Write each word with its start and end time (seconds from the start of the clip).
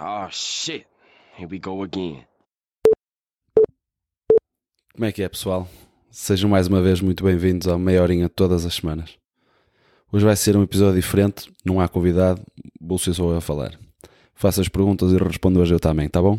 Oh 0.00 0.28
shit. 0.30 0.86
Here 1.36 1.48
we 1.50 1.58
go 1.58 1.82
again. 1.82 2.22
Como 4.94 5.04
é 5.04 5.10
que 5.10 5.24
é, 5.24 5.28
pessoal? 5.28 5.68
Sejam 6.08 6.48
mais 6.48 6.68
uma 6.68 6.80
vez 6.80 7.00
muito 7.00 7.24
bem-vindos 7.24 7.66
ao 7.66 7.80
Meia 7.80 8.00
Horinha 8.00 8.28
todas 8.28 8.64
as 8.64 8.74
semanas. 8.74 9.18
Hoje 10.12 10.24
vai 10.24 10.36
ser 10.36 10.56
um 10.56 10.62
episódio 10.62 11.00
diferente, 11.00 11.52
não 11.64 11.80
há 11.80 11.88
convidado, 11.88 12.40
vou 12.80 12.96
ser 12.96 13.12
só 13.12 13.28
eu 13.28 13.38
a 13.38 13.40
falar. 13.40 13.76
Faço 14.34 14.60
as 14.60 14.68
perguntas 14.68 15.10
e 15.10 15.16
respondo 15.16 15.58
hoje 15.58 15.74
eu 15.74 15.80
também, 15.80 16.08
tá 16.08 16.22
bom? 16.22 16.38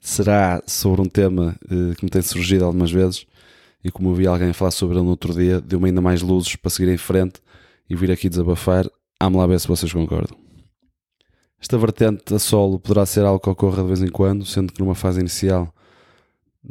Será 0.00 0.60
sobre 0.66 1.00
um 1.00 1.08
tema 1.08 1.54
eh, 1.64 1.94
que 1.94 2.04
me 2.04 2.10
tem 2.10 2.22
surgido 2.22 2.64
algumas 2.64 2.90
vezes 2.90 3.24
e 3.84 3.90
como 3.90 4.08
ouvi 4.08 4.26
alguém 4.26 4.52
falar 4.52 4.72
sobre 4.72 4.96
ele 4.96 5.04
no 5.04 5.10
outro 5.10 5.32
dia, 5.32 5.60
deu-me 5.60 5.90
ainda 5.90 6.00
mais 6.00 6.22
luzes 6.22 6.56
para 6.56 6.70
seguir 6.70 6.90
em 6.90 6.98
frente 6.98 7.40
e 7.88 7.94
vir 7.94 8.10
aqui 8.10 8.28
desabafar. 8.28 8.84
Vamos 9.22 9.38
lá 9.38 9.46
ver 9.46 9.60
se 9.60 9.68
vocês 9.68 9.92
concordam. 9.92 10.45
Esta 11.60 11.78
vertente 11.78 12.34
a 12.34 12.38
solo 12.38 12.78
poderá 12.78 13.06
ser 13.06 13.24
algo 13.24 13.40
que 13.40 13.48
ocorra 13.48 13.82
de 13.82 13.88
vez 13.88 14.02
em 14.02 14.08
quando, 14.08 14.44
sendo 14.44 14.72
que 14.72 14.80
numa 14.80 14.94
fase 14.94 15.20
inicial 15.20 15.72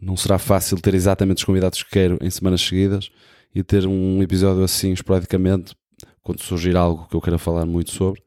não 0.02 0.18
será 0.18 0.38
fácil 0.38 0.80
ter 0.80 0.94
exatamente 0.94 1.38
os 1.38 1.44
convidados 1.44 1.82
que 1.82 1.90
quero 1.90 2.18
em 2.22 2.30
semanas 2.30 2.62
seguidas 2.62 3.10
e 3.54 3.64
ter 3.64 3.88
um 3.88 4.22
episódio 4.22 4.64
assim 4.64 4.92
esporadicamente, 4.92 5.74
quando 6.22 6.42
surgir 6.42 6.76
algo 6.76 7.08
que 7.08 7.16
eu 7.16 7.22
queira 7.22 7.38
falar 7.38 7.66
muito 7.66 7.92
sobre, 7.92 8.22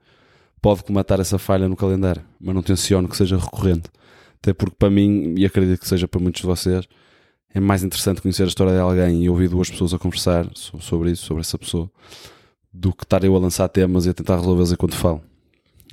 pode 0.62 0.82
comatar 0.82 1.20
essa 1.20 1.38
falha 1.38 1.68
no 1.68 1.76
calendário, 1.76 2.22
mas 2.40 2.54
não 2.54 2.62
tenciono 2.62 3.08
que 3.08 3.16
seja 3.16 3.36
recorrente. 3.36 3.90
Até 4.40 4.54
porque 4.54 4.76
para 4.78 4.88
mim, 4.88 5.34
e 5.36 5.44
acredito 5.44 5.80
que 5.80 5.88
seja 5.88 6.08
para 6.08 6.20
muitos 6.20 6.40
de 6.40 6.46
vocês, 6.46 6.88
é 7.52 7.60
mais 7.60 7.82
interessante 7.82 8.22
conhecer 8.22 8.44
a 8.44 8.46
história 8.46 8.72
de 8.72 8.78
alguém 8.78 9.24
e 9.24 9.28
ouvir 9.28 9.48
duas 9.48 9.68
pessoas 9.68 9.92
a 9.92 9.98
conversar 9.98 10.48
sobre 10.54 11.10
isso, 11.10 11.24
sobre 11.26 11.40
essa 11.40 11.58
pessoa, 11.58 11.90
do 12.72 12.92
que 12.92 13.04
estar 13.04 13.24
eu 13.24 13.34
a 13.34 13.38
lançar 13.38 13.68
temas 13.68 14.06
e 14.06 14.10
a 14.10 14.14
tentar 14.14 14.36
resolvê-los 14.36 14.72
enquanto 14.72 14.96
falo. 14.96 15.22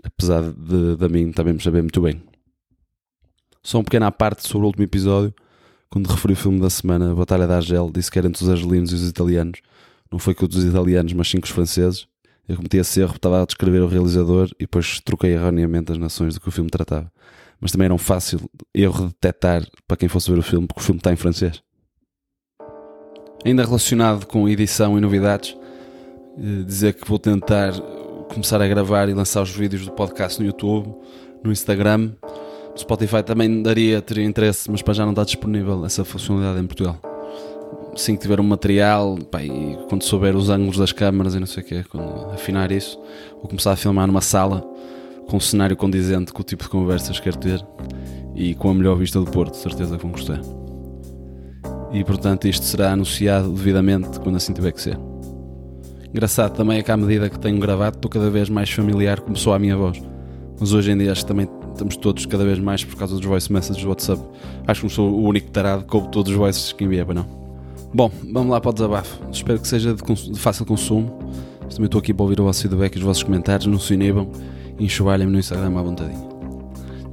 Apesar 0.03 0.41
de, 0.41 0.95
de, 0.95 1.09
mim 1.09 1.31
também 1.31 1.53
me 1.53 1.61
saber 1.61 1.81
muito 1.81 2.01
bem. 2.01 2.21
Só 3.63 3.79
um 3.79 3.83
pequeno 3.83 4.05
à 4.05 4.11
parte 4.11 4.47
sobre 4.47 4.65
o 4.65 4.67
último 4.67 4.83
episódio, 4.83 5.33
quando 5.89 6.07
referi 6.07 6.33
o 6.33 6.37
filme 6.37 6.59
da 6.59 6.69
semana, 6.69 7.11
a 7.11 7.15
Batalha 7.15 7.47
da 7.47 7.57
Argel, 7.57 7.89
disse 7.91 8.11
que 8.11 8.19
era 8.19 8.27
entre 8.27 8.43
os 8.43 8.49
argelinos 8.49 8.91
e 8.91 8.95
os 8.95 9.07
italianos. 9.07 9.61
Não 10.11 10.19
foi 10.19 10.35
que 10.35 10.43
o 10.43 10.47
dos 10.47 10.63
italianos, 10.63 11.13
mas 11.13 11.29
sim 11.29 11.39
os 11.41 11.49
franceses. 11.49 12.07
Eu 12.47 12.57
cometi 12.57 12.77
esse 12.77 13.01
erro, 13.01 13.15
estava 13.15 13.41
a 13.41 13.45
descrever 13.45 13.81
o 13.81 13.87
realizador 13.87 14.49
e 14.59 14.63
depois 14.63 14.99
troquei 14.99 15.31
erroneamente 15.33 15.91
as 15.91 15.97
nações 15.97 16.35
do 16.35 16.41
que 16.41 16.47
o 16.47 16.51
filme 16.51 16.69
tratava. 16.69 17.11
Mas 17.59 17.71
também 17.71 17.85
era 17.85 17.93
um 17.93 17.97
fácil 17.97 18.39
erro 18.73 19.07
de 19.07 19.13
detectar 19.13 19.65
para 19.87 19.97
quem 19.97 20.07
fosse 20.07 20.29
ver 20.29 20.37
o 20.37 20.43
filme, 20.43 20.67
porque 20.67 20.81
o 20.81 20.83
filme 20.83 20.99
está 20.99 21.11
em 21.11 21.15
francês. 21.15 21.63
Ainda 23.43 23.63
relacionado 23.63 24.25
com 24.27 24.47
edição 24.47 24.97
e 24.97 25.01
novidades, 25.01 25.57
eh, 26.37 26.63
dizer 26.63 26.93
que 26.93 27.07
vou 27.07 27.17
tentar 27.17 27.73
começar 28.29 28.61
a 28.61 28.67
gravar 28.67 29.09
e 29.09 29.13
lançar 29.13 29.41
os 29.41 29.51
vídeos 29.51 29.85
do 29.85 29.91
podcast 29.91 30.39
no 30.39 30.45
YouTube, 30.45 30.93
no 31.43 31.51
Instagram. 31.51 32.11
No 32.71 32.77
Spotify 32.77 33.23
também 33.23 33.61
daria, 33.61 34.01
teria 34.01 34.25
interesse, 34.25 34.69
mas 34.69 34.81
para 34.81 34.93
já 34.93 35.03
não 35.03 35.11
está 35.11 35.23
disponível 35.23 35.85
essa 35.85 36.03
funcionalidade 36.03 36.63
em 36.63 36.67
Portugal. 36.67 36.99
Assim 37.93 38.15
que 38.15 38.21
tiver 38.21 38.39
um 38.39 38.43
material, 38.43 39.17
pá, 39.31 39.41
e 39.41 39.77
quando 39.87 40.03
souber 40.03 40.35
os 40.35 40.49
ângulos 40.49 40.77
das 40.77 40.91
câmaras 40.91 41.33
e 41.33 41.39
não 41.39 41.47
sei 41.47 41.63
o 41.63 41.65
quê, 41.65 41.85
quando 41.89 42.31
afinar 42.31 42.71
isso, 42.71 42.99
vou 43.35 43.47
começar 43.47 43.71
a 43.71 43.75
filmar 43.75 44.05
numa 44.05 44.21
sala 44.21 44.61
com 45.27 45.37
um 45.37 45.39
cenário 45.39 45.77
condizente 45.77 46.33
com 46.33 46.41
o 46.41 46.43
tipo 46.43 46.63
de 46.63 46.69
conversas 46.69 47.17
que 47.17 47.23
quero 47.23 47.37
ter 47.37 47.65
e 48.35 48.53
com 48.53 48.69
a 48.69 48.73
melhor 48.73 48.95
vista 48.97 49.19
do 49.19 49.25
Porto, 49.31 49.55
certeza 49.55 49.95
que 49.95 50.03
vão 50.03 50.11
gostar. 50.11 50.41
E 51.93 52.03
portanto 52.03 52.47
isto 52.47 52.65
será 52.65 52.91
anunciado 52.91 53.49
devidamente 53.51 54.19
quando 54.19 54.35
assim 54.35 54.51
tiver 54.51 54.73
que 54.73 54.81
ser. 54.81 54.99
Engraçado 56.15 56.55
também 56.55 56.77
é 56.77 56.81
que 56.81 56.89
à 56.89 56.95
medida 56.95 57.29
que 57.29 57.37
tenho 57.37 57.59
gravado 57.59 57.97
estou 57.97 58.09
cada 58.09 58.29
vez 58.29 58.49
mais 58.49 58.71
familiar 58.71 59.19
como 59.19 59.35
sou 59.35 59.51
a 59.51 59.59
minha 59.59 59.75
voz. 59.75 60.01
Mas 60.57 60.71
hoje 60.71 60.89
em 60.89 60.97
dia 60.97 61.11
acho 61.11 61.23
que 61.23 61.27
também 61.27 61.45
estamos 61.73 61.97
todos 61.97 62.25
cada 62.25 62.45
vez 62.45 62.57
mais 62.57 62.85
por 62.85 62.95
causa 62.95 63.17
dos 63.17 63.25
voice 63.25 63.51
messages 63.51 63.83
do 63.83 63.89
WhatsApp. 63.89 64.23
Acho 64.65 64.79
que 64.79 64.85
não 64.85 64.89
sou 64.89 65.11
o 65.11 65.23
único 65.25 65.51
tarado 65.51 65.83
que 65.83 65.93
ouve 65.93 66.07
todos 66.07 66.31
os 66.31 66.37
voices 66.37 66.71
que 66.71 66.85
envia, 66.85 67.05
para 67.05 67.15
não. 67.15 67.25
Bom, 67.93 68.09
vamos 68.31 68.49
lá 68.49 68.61
para 68.61 68.69
o 68.69 68.73
desabafo. 68.73 69.19
Espero 69.29 69.59
que 69.59 69.67
seja 69.67 69.93
de, 69.93 70.01
de 70.31 70.39
fácil 70.39 70.65
consumo. 70.65 71.19
Também 71.69 71.83
estou 71.83 71.99
aqui 71.99 72.13
para 72.13 72.23
ouvir 72.23 72.39
o 72.39 72.45
vosso 72.45 72.61
feedback 72.61 72.95
e 72.95 72.97
os 72.99 73.03
vossos 73.03 73.23
comentários. 73.23 73.65
Não 73.65 73.77
se 73.77 73.93
inibam 73.93 74.31
e 74.79 74.85
enxovalhem-me 74.85 75.33
no 75.33 75.39
Instagram 75.39 75.77
à 75.77 75.81
vontadinha. 75.81 76.29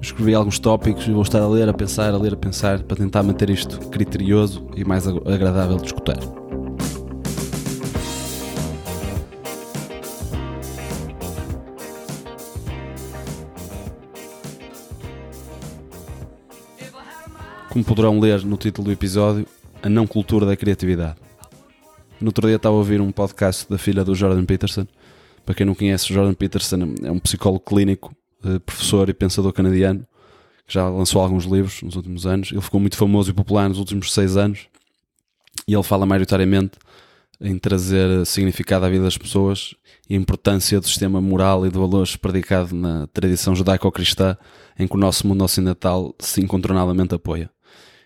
Escrevi 0.01 0.33
alguns 0.33 0.61
tópicos 0.61 1.09
e 1.09 1.11
vou 1.11 1.23
estar 1.23 1.43
a 1.43 1.49
ler, 1.49 1.69
a 1.69 1.75
pensar, 1.75 2.15
a 2.15 2.17
ler, 2.17 2.35
a 2.35 2.37
pensar 2.37 2.81
para 2.85 2.97
tentar 2.97 3.25
manter 3.25 3.51
isto 3.51 3.81
criterioso 3.89 4.65
e 4.77 4.85
mais 4.85 5.09
agradável 5.09 5.79
de 5.79 5.87
escutar. 5.87 6.21
Como 17.73 17.83
poderão 17.83 18.21
ler 18.21 18.45
no 18.45 18.59
título 18.59 18.89
do 18.89 18.93
episódio, 18.93 19.47
a 19.83 19.89
não 19.89 20.07
cultura 20.07 20.45
da 20.45 20.55
criatividade. 20.55 21.17
No 22.21 22.27
outro 22.27 22.47
dia 22.47 22.57
estava 22.57 22.75
a 22.75 22.79
ouvir 22.79 23.01
um 23.01 23.11
podcast 23.11 23.67
da 23.67 23.79
filha 23.79 24.05
do 24.05 24.15
Jordan 24.15 24.45
Peterson. 24.45 24.87
Para 25.47 25.55
quem 25.55 25.65
não 25.65 25.75
conhece, 25.75 26.13
Jordan 26.13 26.35
Peterson 26.35 26.95
é 27.03 27.11
um 27.11 27.19
psicólogo 27.19 27.65
clínico, 27.65 28.15
eh, 28.45 28.59
professor 28.59 29.09
e 29.09 29.15
pensador 29.15 29.55
canadiano, 29.55 30.07
que 30.67 30.75
já 30.75 30.87
lançou 30.87 31.23
alguns 31.23 31.47
livros 31.47 31.81
nos 31.81 31.97
últimos 31.97 32.27
anos. 32.27 32.53
Ele 32.53 32.61
ficou 32.61 32.79
muito 32.79 32.95
famoso 32.95 33.31
e 33.31 33.33
popular 33.33 33.71
nos 33.71 33.79
últimos 33.79 34.13
seis 34.13 34.37
anos 34.37 34.67
e 35.67 35.73
ele 35.73 35.83
fala 35.83 36.05
maioritariamente 36.05 36.73
em 37.41 37.57
trazer 37.59 38.27
significado 38.27 38.85
à 38.85 38.91
vida 38.91 39.05
das 39.05 39.17
pessoas 39.17 39.75
e 40.11 40.15
a 40.15 40.19
importância 40.19 40.79
do 40.79 40.87
sistema 40.87 41.23
moral 41.23 41.67
e 41.67 41.71
de 41.71 41.79
valores 41.79 42.17
predicado 42.17 42.75
na 42.75 43.07
tradição 43.07 43.55
judaico-cristã 43.55 44.37
em 44.79 44.87
que 44.87 44.95
o 44.95 44.99
nosso 44.99 45.27
mundo 45.27 45.43
ocidental 45.43 46.15
se 46.19 46.43
incontornadamente 46.43 47.15
apoia 47.15 47.51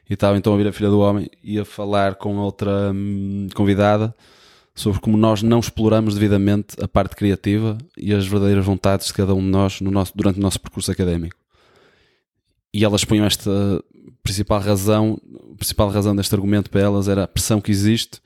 e 0.08 0.14
estava 0.14 0.36
então 0.36 0.52
a 0.52 0.56
ouvir 0.56 0.68
a 0.68 0.72
filha 0.72 0.88
do 0.88 1.00
homem 1.00 1.28
e 1.42 1.58
a 1.58 1.64
falar 1.64 2.14
com 2.14 2.36
outra 2.36 2.92
hum, 2.92 3.48
convidada 3.54 4.14
sobre 4.74 5.00
como 5.00 5.16
nós 5.16 5.42
não 5.42 5.58
exploramos 5.58 6.14
devidamente 6.14 6.76
a 6.82 6.86
parte 6.86 7.16
criativa 7.16 7.78
e 7.96 8.12
as 8.12 8.26
verdadeiras 8.26 8.64
vontades 8.64 9.06
de 9.06 9.14
cada 9.14 9.34
um 9.34 9.40
de 9.40 9.48
nós 9.48 9.80
no 9.80 9.90
nosso, 9.90 10.12
durante 10.14 10.38
o 10.38 10.42
nosso 10.42 10.60
percurso 10.60 10.92
académico. 10.92 11.36
E 12.74 12.84
elas 12.84 13.04
punham 13.04 13.24
esta 13.24 13.50
principal 14.22 14.60
razão, 14.60 15.18
a 15.52 15.56
principal 15.56 15.88
razão 15.88 16.14
deste 16.14 16.34
argumento 16.34 16.68
para 16.68 16.82
elas 16.82 17.08
era 17.08 17.24
a 17.24 17.28
pressão 17.28 17.58
que 17.58 17.70
existe 17.70 18.20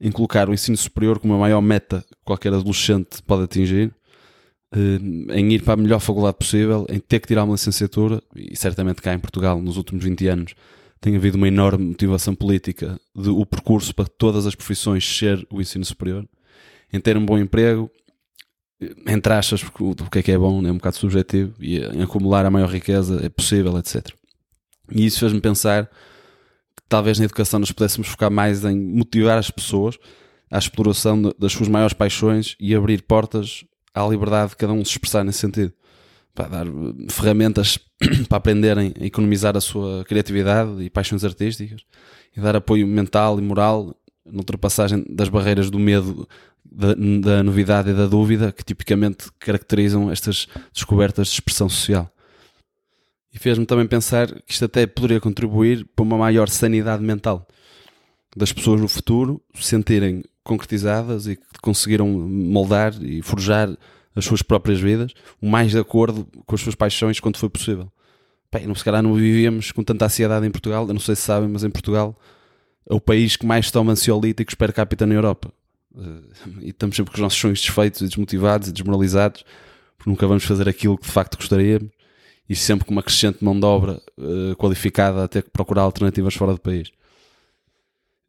em 0.00 0.10
colocar 0.10 0.48
o 0.48 0.52
ensino 0.52 0.76
superior 0.76 1.20
como 1.20 1.34
a 1.34 1.38
maior 1.38 1.60
meta 1.60 2.04
que 2.08 2.16
qualquer 2.24 2.52
adolescente 2.52 3.22
pode 3.24 3.44
atingir, 3.44 3.94
hum, 4.74 5.26
em 5.30 5.52
ir 5.52 5.62
para 5.62 5.74
a 5.74 5.76
melhor 5.76 6.00
faculdade 6.00 6.36
possível, 6.36 6.84
em 6.88 6.98
ter 6.98 7.20
que 7.20 7.28
tirar 7.28 7.44
uma 7.44 7.52
licenciatura, 7.52 8.20
e 8.34 8.56
certamente 8.56 9.00
cá 9.00 9.14
em 9.14 9.20
Portugal, 9.20 9.62
nos 9.62 9.76
últimos 9.76 10.02
20 10.02 10.26
anos, 10.26 10.54
tem 11.02 11.16
havido 11.16 11.36
uma 11.36 11.48
enorme 11.48 11.84
motivação 11.84 12.32
política 12.32 12.96
de 13.14 13.28
o 13.28 13.44
percurso 13.44 13.92
para 13.92 14.06
todas 14.06 14.46
as 14.46 14.54
profissões 14.54 15.04
ser 15.04 15.44
o 15.50 15.60
ensino 15.60 15.84
superior, 15.84 16.24
em 16.92 17.00
ter 17.00 17.16
um 17.16 17.26
bom 17.26 17.36
emprego, 17.36 17.90
entre 19.08 19.32
achas 19.32 19.64
o 19.80 20.08
que 20.08 20.20
é 20.20 20.22
que 20.22 20.30
é 20.30 20.38
bom, 20.38 20.64
é 20.64 20.70
um 20.70 20.76
bocado 20.76 20.96
subjetivo, 20.96 21.54
e 21.60 21.78
em 21.78 22.02
acumular 22.02 22.46
a 22.46 22.50
maior 22.50 22.70
riqueza 22.70 23.20
é 23.20 23.28
possível, 23.28 23.76
etc. 23.78 24.10
E 24.92 25.04
isso 25.04 25.18
fez-me 25.18 25.40
pensar 25.40 25.86
que 25.86 26.84
talvez 26.88 27.18
na 27.18 27.24
educação 27.24 27.58
nós 27.58 27.72
pudéssemos 27.72 28.06
focar 28.06 28.30
mais 28.30 28.64
em 28.64 28.78
motivar 28.78 29.36
as 29.36 29.50
pessoas 29.50 29.98
à 30.48 30.56
exploração 30.56 31.20
das 31.36 31.52
suas 31.52 31.68
maiores 31.68 31.94
paixões 31.94 32.54
e 32.60 32.76
abrir 32.76 33.02
portas 33.02 33.64
à 33.92 34.06
liberdade 34.06 34.50
de 34.50 34.56
cada 34.56 34.72
um 34.72 34.84
se 34.84 34.92
expressar 34.92 35.24
nesse 35.24 35.40
sentido 35.40 35.72
para 36.34 36.48
dar 36.48 36.66
ferramentas 37.10 37.78
para 38.28 38.38
aprenderem 38.38 38.92
a 39.00 39.04
economizar 39.04 39.56
a 39.56 39.60
sua 39.60 40.04
criatividade 40.04 40.82
e 40.82 40.90
paixões 40.90 41.24
artísticas 41.24 41.82
e 42.36 42.40
dar 42.40 42.56
apoio 42.56 42.86
mental 42.86 43.38
e 43.38 43.42
moral 43.42 43.94
na 44.24 44.38
ultrapassagem 44.38 45.04
das 45.08 45.28
barreiras 45.28 45.70
do 45.70 45.78
medo, 45.78 46.28
da, 46.64 46.94
da 46.94 47.42
novidade 47.42 47.90
e 47.90 47.94
da 47.94 48.06
dúvida 48.06 48.52
que 48.52 48.64
tipicamente 48.64 49.26
caracterizam 49.38 50.10
estas 50.10 50.48
descobertas 50.72 51.28
de 51.28 51.34
expressão 51.34 51.68
social. 51.68 52.10
E 53.34 53.38
fez-me 53.38 53.66
também 53.66 53.86
pensar 53.86 54.28
que 54.42 54.52
isto 54.52 54.64
até 54.64 54.86
poderia 54.86 55.20
contribuir 55.20 55.86
para 55.96 56.02
uma 56.02 56.18
maior 56.18 56.48
sanidade 56.48 57.02
mental 57.02 57.46
das 58.36 58.52
pessoas 58.52 58.80
no 58.80 58.88
futuro 58.88 59.42
se 59.54 59.64
sentirem 59.64 60.22
concretizadas 60.42 61.26
e 61.26 61.36
que 61.36 61.60
conseguiram 61.62 62.08
moldar 62.08 62.94
e 63.02 63.22
forjar 63.22 63.76
as 64.14 64.24
suas 64.24 64.42
próprias 64.42 64.80
vidas, 64.80 65.12
o 65.40 65.48
mais 65.48 65.70
de 65.70 65.78
acordo 65.78 66.26
com 66.46 66.54
as 66.54 66.60
suas 66.60 66.74
paixões 66.74 67.20
quanto 67.20 67.38
foi 67.38 67.48
possível. 67.48 67.90
Bem, 68.52 68.72
se 68.74 68.84
calhar 68.84 69.02
não 69.02 69.14
vivíamos 69.14 69.72
com 69.72 69.82
tanta 69.82 70.04
ansiedade 70.04 70.46
em 70.46 70.50
Portugal, 70.50 70.86
eu 70.86 70.92
não 70.92 71.00
sei 71.00 71.16
se 71.16 71.22
sabem, 71.22 71.48
mas 71.48 71.64
em 71.64 71.70
Portugal 71.70 72.18
é 72.88 72.94
o 72.94 73.00
país 73.00 73.36
que 73.36 73.46
mais 73.46 73.70
toma 73.70 73.92
ansiolíticos 73.92 74.54
per 74.54 74.72
capita 74.72 75.06
na 75.06 75.14
Europa. 75.14 75.52
Eh, 75.96 76.60
e 76.60 76.68
estamos 76.70 76.96
sempre 76.96 77.12
com 77.12 77.16
os 77.16 77.22
nossos 77.22 77.38
sonhos 77.38 77.60
desfeitos 77.60 78.02
e 78.02 78.08
desmotivados 78.08 78.68
e 78.68 78.72
desmoralizados, 78.72 79.44
porque 79.96 80.10
nunca 80.10 80.26
vamos 80.26 80.44
fazer 80.44 80.68
aquilo 80.68 80.98
que 80.98 81.06
de 81.06 81.12
facto 81.12 81.36
gostaríamos, 81.36 81.90
e 82.48 82.54
sempre 82.54 82.84
com 82.84 82.92
uma 82.92 83.02
crescente 83.02 83.42
mão 83.42 83.58
de 83.58 83.64
obra 83.64 84.02
uh, 84.18 84.54
qualificada 84.56 85.24
a 85.24 85.28
ter 85.28 85.42
que 85.42 85.50
procurar 85.50 85.82
alternativas 85.82 86.34
fora 86.34 86.52
do 86.52 86.60
país. 86.60 86.90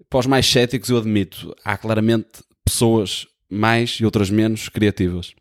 Para 0.10 0.20
os 0.20 0.28
mais 0.28 0.46
céticos, 0.46 0.90
eu 0.90 0.98
admito, 0.98 1.54
há 1.66 1.76
claramente 1.76 2.44
pessoas 2.64 3.28
mais 3.50 3.98
e 4.00 4.06
outras 4.06 4.30
menos 4.30 4.70
criativas. 4.70 5.34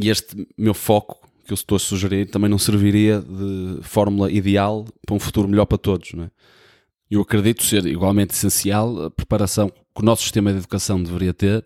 E 0.00 0.10
este 0.10 0.46
meu 0.56 0.74
foco 0.74 1.28
que 1.44 1.52
eu 1.52 1.54
estou 1.54 1.76
a 1.76 1.78
sugerir 1.78 2.26
também 2.26 2.48
não 2.48 2.58
serviria 2.58 3.20
de 3.20 3.82
fórmula 3.82 4.30
ideal 4.32 4.86
para 5.06 5.14
um 5.14 5.20
futuro 5.20 5.46
melhor 5.46 5.66
para 5.66 5.78
todos. 5.78 6.12
Não 6.14 6.24
é? 6.24 6.30
Eu 7.10 7.20
acredito 7.20 7.62
ser 7.62 7.86
igualmente 7.86 8.34
essencial 8.34 9.04
a 9.04 9.10
preparação 9.10 9.68
que 9.68 10.02
o 10.02 10.04
nosso 10.04 10.22
sistema 10.22 10.50
de 10.50 10.58
educação 10.58 11.02
deveria 11.02 11.34
ter, 11.34 11.64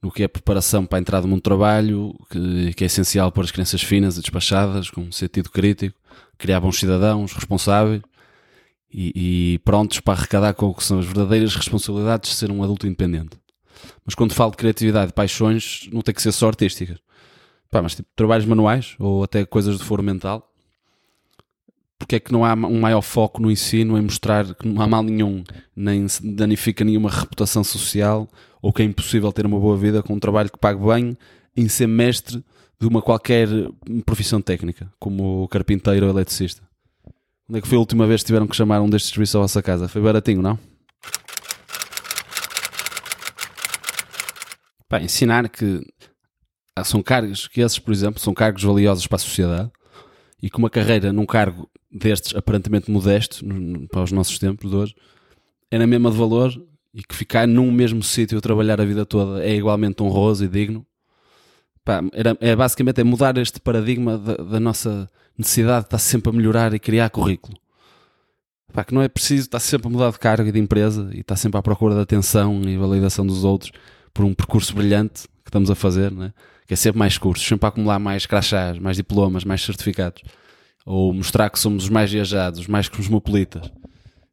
no 0.00 0.10
que 0.10 0.22
é 0.22 0.28
preparação 0.28 0.86
para 0.86 0.98
a 0.98 1.00
entrada 1.00 1.22
no 1.22 1.30
mundo 1.30 1.40
do 1.40 1.44
trabalho, 1.44 2.14
que, 2.30 2.72
que 2.74 2.84
é 2.84 2.86
essencial 2.86 3.32
para 3.32 3.42
as 3.42 3.50
crianças 3.50 3.82
finas 3.82 4.16
e 4.16 4.20
despachadas, 4.20 4.88
com 4.88 5.02
um 5.02 5.12
sentido 5.12 5.50
crítico, 5.50 5.98
criar 6.38 6.60
bons 6.60 6.78
cidadãos 6.78 7.32
responsáveis 7.32 8.00
e, 8.90 9.54
e 9.54 9.58
prontos 9.58 10.00
para 10.00 10.14
arrecadar 10.14 10.54
com 10.54 10.66
o 10.66 10.74
que 10.74 10.84
são 10.84 11.00
as 11.00 11.04
verdadeiras 11.04 11.54
responsabilidades 11.54 12.30
de 12.30 12.36
ser 12.36 12.50
um 12.50 12.62
adulto 12.62 12.86
independente. 12.86 13.36
Mas 14.04 14.14
quando 14.14 14.32
falo 14.32 14.52
de 14.52 14.56
criatividade 14.56 15.10
e 15.10 15.14
paixões, 15.14 15.88
não 15.92 16.00
tem 16.00 16.14
que 16.14 16.22
ser 16.22 16.32
só 16.32 16.48
artísticas. 16.48 16.98
Pá, 17.70 17.82
mas 17.82 17.94
tipo, 17.94 18.08
trabalhos 18.16 18.46
manuais 18.46 18.94
ou 18.98 19.22
até 19.22 19.44
coisas 19.44 19.78
de 19.78 19.84
foro 19.84 20.02
mental. 20.02 20.44
Porque 21.98 22.16
é 22.16 22.20
que 22.20 22.32
não 22.32 22.44
há 22.44 22.54
um 22.54 22.80
maior 22.80 23.02
foco 23.02 23.42
no 23.42 23.50
ensino 23.50 23.98
em 23.98 24.02
mostrar 24.02 24.54
que 24.54 24.66
não 24.66 24.80
há 24.80 24.86
mal 24.86 25.02
nenhum, 25.02 25.42
nem 25.74 26.06
danifica 26.22 26.84
nenhuma 26.84 27.10
reputação 27.10 27.64
social 27.64 28.28
ou 28.62 28.72
que 28.72 28.82
é 28.82 28.84
impossível 28.84 29.32
ter 29.32 29.44
uma 29.44 29.58
boa 29.58 29.76
vida 29.76 30.02
com 30.02 30.14
um 30.14 30.18
trabalho 30.18 30.50
que 30.50 30.58
pague 30.58 30.80
bem 30.80 31.18
em 31.56 31.68
ser 31.68 31.88
mestre 31.88 32.42
de 32.80 32.86
uma 32.86 33.02
qualquer 33.02 33.48
profissão 34.06 34.40
técnica, 34.40 34.90
como 34.98 35.48
carpinteiro 35.48 36.06
ou 36.06 36.12
eletricista. 36.12 36.62
Onde 37.48 37.58
é 37.58 37.62
que 37.62 37.68
foi 37.68 37.76
a 37.76 37.80
última 37.80 38.06
vez 38.06 38.22
que 38.22 38.26
tiveram 38.26 38.46
que 38.46 38.54
chamar 38.54 38.80
um 38.80 38.88
destes 38.88 39.10
serviços 39.10 39.34
à 39.34 39.40
vossa 39.40 39.62
casa? 39.62 39.88
Foi 39.88 40.00
baratinho, 40.00 40.40
não? 40.40 40.58
Pá, 44.88 45.00
ensinar 45.00 45.48
que 45.48 45.82
são 46.84 47.02
cargos 47.02 47.48
que 47.48 47.60
esses, 47.60 47.78
por 47.78 47.92
exemplo, 47.92 48.20
são 48.20 48.34
cargos 48.34 48.62
valiosos 48.62 49.06
para 49.06 49.16
a 49.16 49.20
sociedade 49.20 49.70
e 50.42 50.48
que 50.48 50.58
uma 50.58 50.70
carreira 50.70 51.12
num 51.12 51.26
cargo 51.26 51.68
destes 51.90 52.34
aparentemente 52.34 52.90
modesto 52.90 53.44
para 53.90 54.02
os 54.02 54.12
nossos 54.12 54.38
tempos 54.38 54.70
de 54.70 54.76
hoje 54.76 54.94
é 55.70 55.78
na 55.78 55.86
mesma 55.86 56.10
de 56.10 56.16
valor 56.16 56.52
e 56.94 57.02
que 57.02 57.14
ficar 57.14 57.46
num 57.46 57.70
mesmo 57.70 58.02
sítio 58.02 58.38
a 58.38 58.40
trabalhar 58.40 58.80
a 58.80 58.84
vida 58.84 59.04
toda 59.04 59.44
é 59.44 59.54
igualmente 59.54 60.02
honroso 60.02 60.44
e 60.44 60.48
digno. 60.48 60.86
Pá, 61.84 62.02
era, 62.12 62.36
é 62.40 62.54
basicamente 62.56 63.00
é 63.00 63.04
mudar 63.04 63.36
este 63.38 63.60
paradigma 63.60 64.18
da, 64.18 64.36
da, 64.36 64.60
nossa 64.60 65.08
necessidade 65.36 65.82
de 65.82 65.86
estar 65.86 65.98
sempre 65.98 66.30
a 66.30 66.32
melhorar 66.32 66.74
e 66.74 66.78
criar 66.78 67.08
currículo. 67.10 67.56
Pá, 68.72 68.84
que 68.84 68.94
não 68.94 69.02
é 69.02 69.08
preciso 69.08 69.44
estar 69.44 69.60
sempre 69.60 69.88
a 69.88 69.90
mudar 69.90 70.10
de 70.10 70.18
cargo 70.18 70.48
e 70.48 70.52
de 70.52 70.58
empresa 70.58 71.10
e 71.12 71.20
estar 71.20 71.36
sempre 71.36 71.58
à 71.58 71.62
procura 71.62 71.94
da 71.94 72.02
atenção 72.02 72.60
e 72.62 72.76
validação 72.76 73.26
dos 73.26 73.44
outros 73.44 73.72
por 74.12 74.24
um 74.24 74.34
percurso 74.34 74.74
brilhante 74.74 75.22
que 75.44 75.48
estamos 75.48 75.70
a 75.70 75.74
fazer, 75.74 76.10
né? 76.10 76.32
Que 76.68 76.74
é 76.74 76.76
sempre 76.76 76.98
mais 76.98 77.16
cursos, 77.16 77.48
sempre 77.48 77.64
a 77.64 77.70
acumular 77.70 77.98
mais 77.98 78.26
crachás, 78.26 78.78
mais 78.78 78.98
diplomas, 78.98 79.42
mais 79.42 79.62
certificados, 79.62 80.22
ou 80.84 81.14
mostrar 81.14 81.48
que 81.48 81.58
somos 81.58 81.84
os 81.84 81.90
mais 81.90 82.12
viajados, 82.12 82.60
os 82.60 82.66
mais 82.68 82.90
cosmopolitas 82.90 83.72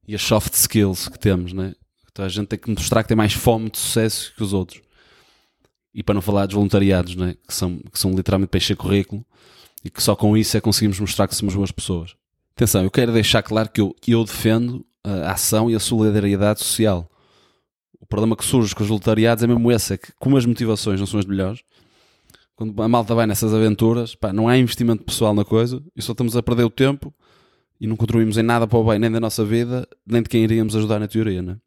e 0.06 0.14
as 0.14 0.22
soft 0.22 0.54
skills 0.54 1.08
que 1.08 1.18
temos, 1.18 1.54
né? 1.54 1.74
Então 2.12 2.26
a 2.26 2.28
gente 2.28 2.48
tem 2.48 2.60
que 2.60 2.70
mostrar 2.70 3.04
que 3.04 3.08
tem 3.08 3.16
mais 3.16 3.32
fome 3.32 3.70
de 3.70 3.78
sucesso 3.78 4.34
que 4.36 4.44
os 4.44 4.52
outros. 4.52 4.82
E 5.94 6.04
para 6.04 6.14
não 6.14 6.22
falar 6.22 6.46
dos 6.46 6.56
voluntariados, 6.56 7.16
né? 7.16 7.36
que, 7.48 7.54
são, 7.54 7.78
que 7.78 7.98
são 7.98 8.12
literalmente 8.12 8.50
para 8.50 8.58
encher 8.58 8.76
currículo 8.76 9.26
e 9.82 9.90
que 9.90 10.04
só 10.04 10.14
com 10.14 10.36
isso 10.36 10.58
é 10.58 10.62
conseguimos 10.62 11.00
mostrar 11.00 11.30
que 11.30 11.36
somos 11.36 11.56
boas 11.56 11.72
pessoas. 11.72 12.16
Atenção, 12.54 12.84
eu 12.84 12.92
quero 12.92 13.14
deixar 13.14 13.44
claro 13.44 13.70
que 13.70 13.80
eu, 13.80 13.96
eu 14.06 14.26
defendo 14.26 14.86
a 15.04 15.32
ação 15.32 15.70
e 15.70 15.76
a 15.76 15.80
solidariedade 15.80 16.60
social. 16.60 17.10
O 17.98 18.06
problema 18.06 18.36
que 18.36 18.44
surge 18.44 18.76
com 18.76 18.84
os 18.84 18.90
voluntariados 18.90 19.42
é 19.44 19.48
mesmo 19.48 19.72
esse, 19.72 19.94
é 19.94 19.98
que 19.98 20.12
como 20.20 20.36
as 20.36 20.46
motivações 20.46 21.00
não 21.00 21.08
são 21.08 21.20
as 21.20 21.26
melhores, 21.26 21.62
quando 22.56 22.82
a 22.82 22.88
malta 22.88 23.14
vai 23.14 23.28
nessas 23.28 23.54
aventuras, 23.54 24.16
pá, 24.16 24.32
não 24.32 24.48
há 24.48 24.58
investimento 24.58 25.04
pessoal 25.04 25.34
na 25.34 25.44
coisa 25.44 25.84
e 25.96 26.02
só 26.02 26.14
estamos 26.14 26.38
a 26.38 26.44
perder 26.44 26.64
o 26.64 26.70
tempo 26.70 27.14
e 27.80 27.88
não 27.88 27.96
contribuímos 27.96 28.38
em 28.38 28.44
nada 28.44 28.66
para 28.66 28.80
o 28.80 28.84
bem, 28.84 28.98
nem 28.98 29.12
da 29.12 29.20
nossa 29.20 29.44
vida, 29.44 29.88
nem 30.06 30.22
de 30.22 30.30
quem 30.30 30.44
iríamos 30.44 30.76
ajudar 30.76 31.00
na 31.00 31.08
teoria, 31.08 31.42
né? 31.42 31.58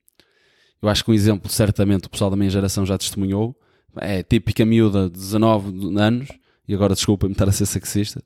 Eu 0.81 0.89
acho 0.89 1.05
que 1.05 1.11
um 1.11 1.15
exemplo, 1.15 1.51
certamente, 1.51 2.07
o 2.07 2.11
pessoal 2.11 2.31
da 2.31 2.37
minha 2.37 2.49
geração 2.49 2.87
já 2.87 2.97
testemunhou, 2.97 3.55
é 3.97 4.23
típica 4.23 4.65
miúda 4.65 5.11
de 5.11 5.19
19 5.19 5.99
anos, 5.99 6.29
e 6.67 6.75
agora 6.75 6.95
desculpa-me 6.95 7.33
estar 7.33 7.49
a 7.49 7.53
ser 7.53 7.67
sexista, 7.67 8.23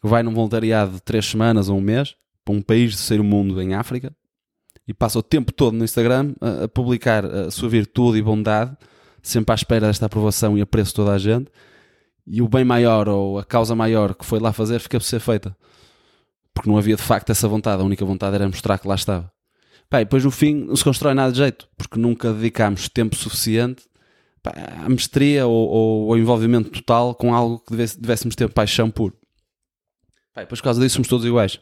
que 0.00 0.08
vai 0.08 0.22
num 0.22 0.32
voluntariado 0.32 0.92
de 0.92 1.02
3 1.02 1.24
semanas 1.24 1.68
ou 1.68 1.78
um 1.78 1.80
mês, 1.80 2.16
para 2.44 2.54
um 2.54 2.62
país 2.62 2.92
do 2.92 2.96
terceiro 2.96 3.22
mundo 3.22 3.60
em 3.60 3.74
África, 3.74 4.12
e 4.88 4.92
passa 4.92 5.18
o 5.18 5.22
tempo 5.22 5.52
todo 5.52 5.76
no 5.76 5.84
Instagram 5.84 6.34
a, 6.40 6.64
a 6.64 6.68
publicar 6.68 7.24
a 7.24 7.50
sua 7.50 7.68
virtude 7.68 8.18
e 8.18 8.22
bondade, 8.22 8.76
sempre 9.22 9.52
à 9.52 9.54
espera 9.54 9.86
desta 9.86 10.06
aprovação 10.06 10.58
e 10.58 10.60
apreço 10.60 10.90
de 10.90 10.96
toda 10.96 11.12
a 11.12 11.18
gente, 11.18 11.50
e 12.26 12.40
o 12.40 12.48
bem 12.48 12.64
maior 12.64 13.08
ou 13.08 13.38
a 13.38 13.44
causa 13.44 13.74
maior 13.74 14.14
que 14.14 14.24
foi 14.24 14.38
lá 14.38 14.52
fazer 14.52 14.80
fica 14.80 14.98
por 14.98 15.04
ser 15.04 15.20
feita. 15.20 15.56
Porque 16.54 16.68
não 16.68 16.76
havia 16.76 16.96
de 16.96 17.02
facto 17.02 17.30
essa 17.30 17.48
vontade, 17.48 17.82
a 17.82 17.84
única 17.84 18.04
vontade 18.04 18.34
era 18.34 18.46
mostrar 18.46 18.78
que 18.78 18.86
lá 18.86 18.94
estava. 18.94 19.32
Pá, 19.88 20.00
e 20.00 20.04
depois 20.04 20.24
no 20.24 20.30
fim 20.30 20.54
não 20.54 20.76
se 20.76 20.84
constrói 20.84 21.14
nada 21.14 21.32
de 21.32 21.38
jeito, 21.38 21.68
porque 21.76 21.98
nunca 21.98 22.32
dedicámos 22.32 22.88
tempo 22.88 23.16
suficiente 23.16 23.84
pá, 24.42 24.52
à 24.84 24.88
mestria 24.88 25.46
ou, 25.46 25.68
ou 25.68 26.12
ao 26.12 26.18
envolvimento 26.18 26.70
total 26.70 27.14
com 27.14 27.34
algo 27.34 27.58
que 27.60 27.74
devêssemos 27.74 28.34
ter 28.34 28.48
paixão 28.48 28.90
por. 28.90 29.12
Pá, 30.34 30.42
depois 30.42 30.60
por 30.60 30.64
causa 30.64 30.80
disso 30.80 30.94
somos 30.94 31.08
todos 31.08 31.26
iguais. 31.26 31.60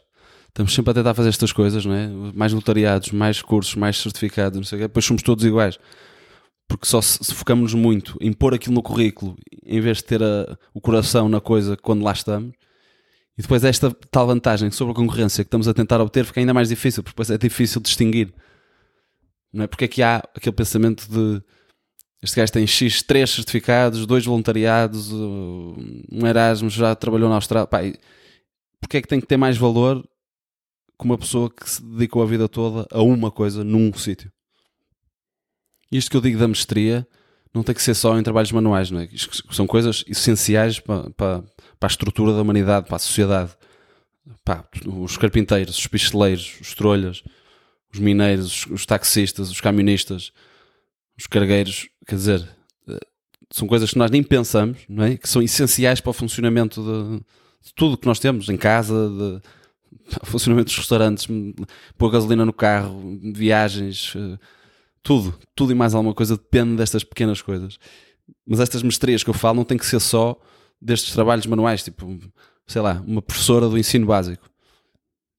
Estamos 0.49 0.73
sempre 0.73 0.91
a 0.91 0.93
tentar 0.93 1.13
fazer 1.13 1.29
estas 1.29 1.53
coisas, 1.53 1.85
não 1.85 1.93
é? 1.93 2.07
Mais 2.33 2.51
voluntariados, 2.51 3.11
mais 3.11 3.41
cursos, 3.41 3.75
mais 3.75 3.97
certificados, 3.97 4.57
não 4.57 4.65
sei 4.65 4.77
o 4.77 4.81
quê. 4.81 4.87
Depois 4.87 5.05
somos 5.05 5.23
todos 5.23 5.45
iguais 5.45 5.79
porque 6.71 6.87
só 6.87 7.01
se, 7.01 7.33
focamos 7.33 7.73
muito 7.73 8.17
em 8.21 8.31
pôr 8.31 8.53
aquilo 8.53 8.75
no 8.75 8.81
currículo 8.81 9.37
em 9.65 9.81
vez 9.81 9.97
de 9.97 10.05
ter 10.05 10.23
a, 10.23 10.57
o 10.73 10.79
coração 10.79 11.27
na 11.27 11.41
coisa 11.41 11.75
quando 11.75 12.01
lá 12.01 12.13
estamos. 12.13 12.53
E 13.37 13.41
depois 13.41 13.65
esta 13.65 13.91
tal 14.09 14.25
vantagem 14.25 14.71
sobre 14.71 14.93
a 14.93 14.95
concorrência 14.95 15.43
que 15.43 15.47
estamos 15.47 15.67
a 15.67 15.73
tentar 15.73 15.99
obter 15.99 16.23
fica 16.23 16.39
ainda 16.39 16.53
mais 16.53 16.69
difícil, 16.69 17.03
porque 17.03 17.13
depois 17.13 17.29
é 17.29 17.37
difícil 17.37 17.81
distinguir. 17.81 18.33
Não 19.51 19.65
é? 19.65 19.67
Porque 19.67 19.83
é 19.83 19.87
que 19.87 20.01
há 20.01 20.23
aquele 20.33 20.55
pensamento 20.55 21.09
de 21.09 21.43
este 22.23 22.37
gajo 22.37 22.53
tem 22.53 22.65
X, 22.65 23.01
3 23.01 23.29
certificados, 23.29 24.05
dois 24.05 24.23
voluntariados, 24.25 25.11
um 25.11 26.25
Erasmus, 26.25 26.73
já 26.73 26.95
trabalhou 26.95 27.27
na 27.27 27.35
Austrália. 27.35 27.67
Pá, 27.67 27.79
porque 28.79 28.97
é 28.97 29.01
que 29.01 29.07
tem 29.07 29.19
que 29.19 29.27
ter 29.27 29.37
mais 29.37 29.57
valor 29.57 30.01
que 30.97 31.05
uma 31.05 31.17
pessoa 31.17 31.49
que 31.49 31.69
se 31.69 31.83
dedicou 31.83 32.23
a 32.23 32.25
vida 32.25 32.47
toda 32.47 32.87
a 32.91 33.01
uma 33.01 33.29
coisa 33.29 33.63
num 33.63 33.91
sítio? 33.93 34.31
Isto 35.91 36.09
que 36.09 36.17
eu 36.17 36.21
digo 36.21 36.39
da 36.39 36.47
mestria 36.47 37.07
não 37.53 37.63
tem 37.63 37.75
que 37.75 37.81
ser 37.81 37.93
só 37.93 38.17
em 38.17 38.23
trabalhos 38.23 38.51
manuais, 38.51 38.89
não 38.91 38.99
é? 39.01 39.09
Isto 39.11 39.53
são 39.53 39.67
coisas 39.67 40.03
essenciais 40.07 40.79
para, 40.79 41.09
para, 41.11 41.43
para 41.79 41.87
a 41.87 41.91
estrutura 41.91 42.33
da 42.33 42.41
humanidade, 42.41 42.87
para 42.87 42.95
a 42.95 42.99
sociedade. 42.99 43.51
Pá, 44.45 44.63
os 44.85 45.17
carpinteiros, 45.17 45.77
os 45.77 45.87
pisteleiros, 45.87 46.57
os 46.61 46.73
trolhas, 46.73 47.23
os 47.93 47.99
mineiros, 47.99 48.45
os, 48.45 48.65
os 48.67 48.85
taxistas, 48.85 49.49
os 49.51 49.59
camionistas, 49.59 50.31
os 51.17 51.27
cargueiros, 51.27 51.89
quer 52.07 52.15
dizer, 52.15 52.49
eh, 52.87 52.99
são 53.49 53.67
coisas 53.67 53.91
que 53.91 53.97
nós 53.97 54.09
nem 54.09 54.23
pensamos, 54.23 54.79
não 54.87 55.03
é? 55.03 55.17
Que 55.17 55.27
são 55.27 55.41
essenciais 55.41 55.99
para 55.99 56.11
o 56.11 56.13
funcionamento 56.13 56.81
de, 56.81 57.17
de 57.67 57.73
tudo 57.75 57.97
que 57.97 58.07
nós 58.07 58.19
temos 58.19 58.47
em 58.47 58.57
casa, 58.57 59.09
de, 59.09 59.41
funcionamento 60.23 60.67
dos 60.67 60.77
restaurantes, 60.77 61.27
pôr 61.97 62.11
gasolina 62.11 62.45
no 62.45 62.53
carro, 62.53 63.19
viagens, 63.33 64.13
eh, 64.15 64.37
tudo, 65.03 65.37
tudo 65.55 65.71
e 65.71 65.75
mais 65.75 65.93
alguma 65.93 66.13
coisa 66.13 66.35
depende 66.35 66.75
destas 66.75 67.03
pequenas 67.03 67.41
coisas. 67.41 67.77
Mas 68.45 68.59
estas 68.59 68.83
mestrias 68.83 69.23
que 69.23 69.29
eu 69.29 69.33
falo 69.33 69.57
não 69.57 69.63
tem 69.63 69.77
que 69.77 69.85
ser 69.85 69.99
só 69.99 70.39
destes 70.81 71.13
trabalhos 71.13 71.45
manuais, 71.45 71.83
tipo, 71.83 72.19
sei 72.67 72.81
lá, 72.81 73.03
uma 73.05 73.21
professora 73.21 73.67
do 73.67 73.77
ensino 73.77 74.05
básico. 74.05 74.49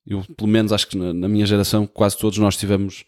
Eu, 0.07 0.25
pelo 0.37 0.49
menos, 0.49 0.73
acho 0.73 0.89
que 0.89 0.97
na, 0.97 1.29
minha 1.29 1.47
geração, 1.47 1.87
quase 1.87 2.19
todos 2.19 2.39
nós 2.39 2.57
tivemos 2.57 3.05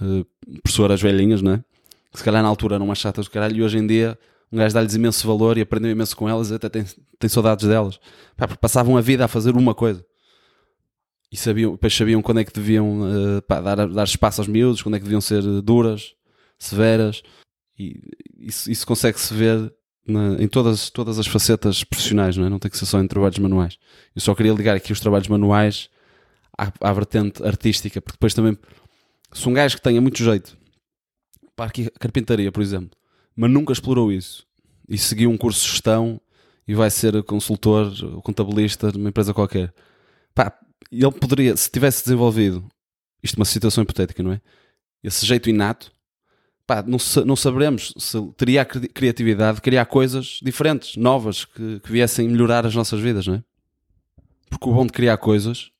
uh, 0.00 0.26
professoras 0.62 1.00
velhinhas, 1.00 1.42
né? 1.42 1.62
Que 2.10 2.18
se 2.18 2.24
calhar 2.24 2.42
na 2.42 2.48
altura 2.48 2.76
eram 2.76 2.86
umas 2.86 2.98
chatas 2.98 3.26
do 3.26 3.30
caralho 3.30 3.56
e 3.56 3.62
hoje 3.62 3.78
em 3.78 3.86
dia 3.86 4.18
um 4.50 4.56
gajo 4.56 4.74
dá-lhes 4.74 4.94
imenso 4.94 5.26
valor 5.26 5.58
e 5.58 5.60
aprendeu 5.60 5.90
imenso 5.90 6.16
com 6.16 6.26
elas 6.26 6.50
até 6.50 6.70
tem, 6.70 6.84
tem 7.18 7.28
saudades 7.28 7.68
delas. 7.68 8.00
Pá, 8.34 8.48
porque 8.48 8.60
passavam 8.60 8.96
a 8.96 9.00
vida 9.02 9.26
a 9.26 9.28
fazer 9.28 9.54
uma 9.54 9.74
coisa 9.74 10.02
e 11.30 11.36
sabiam, 11.36 11.72
depois 11.72 11.94
sabiam 11.94 12.22
quando 12.22 12.40
é 12.40 12.44
que 12.44 12.52
deviam 12.52 13.02
uh, 13.02 13.42
pá, 13.42 13.60
dar, 13.60 13.86
dar 13.86 14.04
espaço 14.04 14.40
aos 14.40 14.48
miúdos, 14.48 14.82
quando 14.82 14.96
é 14.96 14.98
que 14.98 15.04
deviam 15.04 15.20
ser 15.20 15.42
duras, 15.62 16.14
severas, 16.58 17.22
e 17.78 18.00
isso, 18.38 18.70
isso 18.70 18.86
consegue-se 18.86 19.32
ver 19.34 19.72
na, 20.06 20.42
em 20.42 20.48
todas, 20.48 20.88
todas 20.90 21.18
as 21.18 21.26
facetas 21.26 21.84
profissionais, 21.84 22.36
não 22.36 22.46
é? 22.46 22.48
Não 22.48 22.58
tem 22.58 22.70
que 22.70 22.78
ser 22.78 22.86
só 22.86 22.98
em 23.00 23.06
trabalhos 23.06 23.38
manuais. 23.38 23.78
Eu 24.16 24.22
só 24.22 24.34
queria 24.34 24.52
ligar 24.52 24.74
aqui 24.74 24.90
os 24.90 25.00
trabalhos 25.00 25.28
manuais 25.28 25.90
à, 26.56 26.72
à 26.80 26.92
vertente 26.92 27.44
artística, 27.44 28.00
porque 28.00 28.16
depois 28.16 28.32
também, 28.32 28.56
se 29.32 29.48
um 29.48 29.52
gajo 29.52 29.76
que 29.76 29.82
tenha 29.82 30.00
muito 30.00 30.22
jeito 30.22 30.56
para 31.54 31.66
a 31.66 31.98
carpintaria, 32.00 32.50
por 32.50 32.62
exemplo, 32.62 32.90
mas 33.36 33.50
nunca 33.50 33.72
explorou 33.72 34.10
isso 34.10 34.46
e 34.88 34.96
seguiu 34.96 35.30
um 35.30 35.36
curso 35.36 35.64
de 35.64 35.70
gestão 35.72 36.20
e 36.66 36.74
vai 36.74 36.90
ser 36.90 37.22
consultor 37.24 37.92
ou 38.02 38.22
contabilista 38.22 38.90
de 38.90 38.98
uma 38.98 39.10
empresa 39.10 39.34
qualquer, 39.34 39.72
pá, 40.34 40.52
ele 40.90 41.12
poderia, 41.12 41.56
se 41.56 41.70
tivesse 41.70 42.04
desenvolvido, 42.04 42.66
isto 43.22 43.36
é 43.36 43.38
uma 43.40 43.44
situação 43.44 43.82
hipotética, 43.82 44.22
não 44.22 44.32
é? 44.32 44.40
Esse 45.02 45.24
jeito 45.26 45.50
inato, 45.50 45.92
pá, 46.66 46.82
não, 46.82 46.98
não 47.24 47.36
saberemos 47.36 47.94
se 47.98 48.20
teria 48.36 48.62
a 48.62 48.64
criatividade 48.64 49.56
de 49.56 49.62
criar 49.62 49.86
coisas 49.86 50.38
diferentes, 50.42 50.96
novas, 50.96 51.44
que, 51.44 51.80
que 51.80 51.92
viessem 51.92 52.28
melhorar 52.28 52.66
as 52.66 52.74
nossas 52.74 53.00
vidas, 53.00 53.26
não 53.26 53.34
é? 53.34 53.42
Porque 54.50 54.68
o 54.68 54.72
bom 54.72 54.86
de 54.86 54.92
criar 54.92 55.16
coisas 55.18 55.70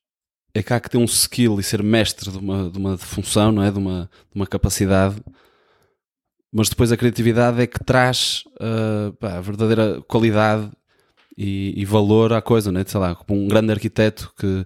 é 0.53 0.63
que 0.63 0.73
há 0.73 0.79
que 0.79 0.89
ter 0.89 0.97
um 0.97 1.05
skill 1.05 1.59
e 1.59 1.63
ser 1.63 1.81
mestre 1.83 2.31
de 2.31 2.37
uma, 2.37 2.69
de 2.69 2.77
uma 2.77 2.97
função, 2.97 3.51
não 3.51 3.63
é? 3.63 3.71
De 3.71 3.77
uma, 3.77 4.09
de 4.31 4.35
uma 4.35 4.47
capacidade. 4.47 5.15
Mas 6.51 6.69
depois 6.69 6.91
a 6.91 6.97
criatividade 6.97 7.61
é 7.61 7.67
que 7.67 7.83
traz 7.83 8.43
uh, 8.55 9.13
pá, 9.13 9.37
a 9.37 9.41
verdadeira 9.41 10.01
qualidade 10.07 10.69
e, 11.37 11.73
e, 11.77 11.85
valor 11.85 12.33
à 12.33 12.41
coisa, 12.41 12.71
não 12.71 12.81
é? 12.81 12.85
Sei 12.85 12.99
lá, 12.99 13.17
um 13.29 13.47
grande 13.47 13.71
arquiteto 13.71 14.33
que, 14.37 14.65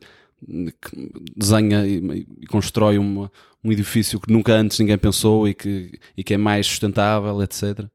que 0.81 1.11
desenha 1.35 1.85
e, 1.85 2.25
constrói 2.47 2.97
uma, 2.97 3.31
um 3.63 3.71
edifício 3.71 4.19
que 4.19 4.31
nunca 4.31 4.53
antes 4.53 4.79
ninguém 4.79 4.97
pensou 4.97 5.47
e 5.47 5.53
que, 5.53 5.99
e 6.17 6.23
que 6.23 6.33
é 6.33 6.37
mais 6.37 6.67
sustentável, 6.67 7.41
etc. 7.41 7.85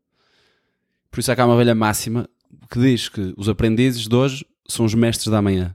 Por 1.10 1.20
isso 1.20 1.32
há 1.32 1.36
cá 1.36 1.46
uma 1.46 1.56
velha 1.56 1.74
máxima 1.74 2.28
que 2.70 2.78
diz 2.78 3.08
que 3.08 3.34
os 3.36 3.48
aprendizes 3.48 4.06
de 4.06 4.14
hoje 4.14 4.46
são 4.66 4.84
os 4.84 4.94
mestres 4.94 5.28
da 5.28 5.40
manhã. 5.40 5.74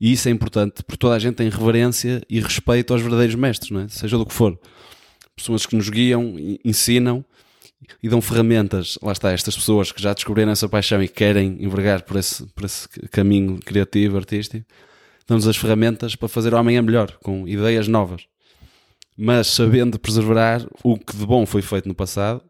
E 0.00 0.12
isso 0.12 0.28
é 0.28 0.30
importante 0.30 0.82
porque 0.84 0.96
toda 0.96 1.16
a 1.16 1.18
gente 1.18 1.34
tem 1.34 1.48
reverência 1.48 2.22
e 2.28 2.40
respeito 2.40 2.92
aos 2.92 3.02
verdadeiros 3.02 3.34
mestres, 3.34 3.76
é? 3.76 3.88
seja 3.88 4.16
do 4.16 4.24
que 4.24 4.32
for. 4.32 4.58
Pessoas 5.34 5.66
que 5.66 5.74
nos 5.74 5.88
guiam, 5.88 6.34
ensinam 6.64 7.24
e 8.02 8.08
dão 8.08 8.20
ferramentas. 8.20 8.98
Lá 9.02 9.12
está, 9.12 9.32
estas 9.32 9.56
pessoas 9.56 9.92
que 9.92 10.02
já 10.02 10.12
descobriram 10.12 10.52
essa 10.52 10.68
paixão 10.68 11.02
e 11.02 11.08
querem 11.08 11.56
envergar 11.60 12.02
por 12.02 12.16
esse, 12.16 12.46
por 12.46 12.64
esse 12.64 12.88
caminho 13.10 13.58
criativo, 13.58 14.16
artístico, 14.16 14.66
dão-nos 15.28 15.46
as 15.46 15.56
ferramentas 15.58 16.16
para 16.16 16.26
fazer 16.26 16.54
o 16.54 16.56
amanhã 16.56 16.80
melhor, 16.80 17.12
com 17.22 17.46
ideias 17.46 17.86
novas. 17.86 18.26
Mas 19.14 19.48
sabendo 19.48 19.98
preservar 19.98 20.66
o 20.82 20.98
que 20.98 21.14
de 21.14 21.26
bom 21.26 21.44
foi 21.44 21.60
feito 21.60 21.86
no 21.86 21.94
passado, 21.94 22.42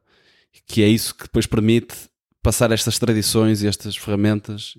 que 0.66 0.82
é 0.82 0.88
isso 0.88 1.14
que 1.14 1.24
depois 1.24 1.44
permite 1.44 1.96
passar 2.40 2.70
estas 2.70 2.98
tradições 2.98 3.62
e 3.62 3.66
estas 3.66 3.96
ferramentas 3.96 4.78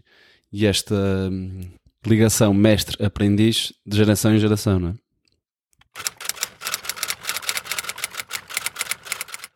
e 0.51 0.65
esta 0.65 0.95
hum, 0.95 1.69
ligação 2.05 2.53
mestre-aprendiz 2.53 3.73
de 3.85 3.97
geração 3.97 4.33
em 4.33 4.39
geração, 4.39 4.79
não 4.79 4.89
é? 4.89 4.93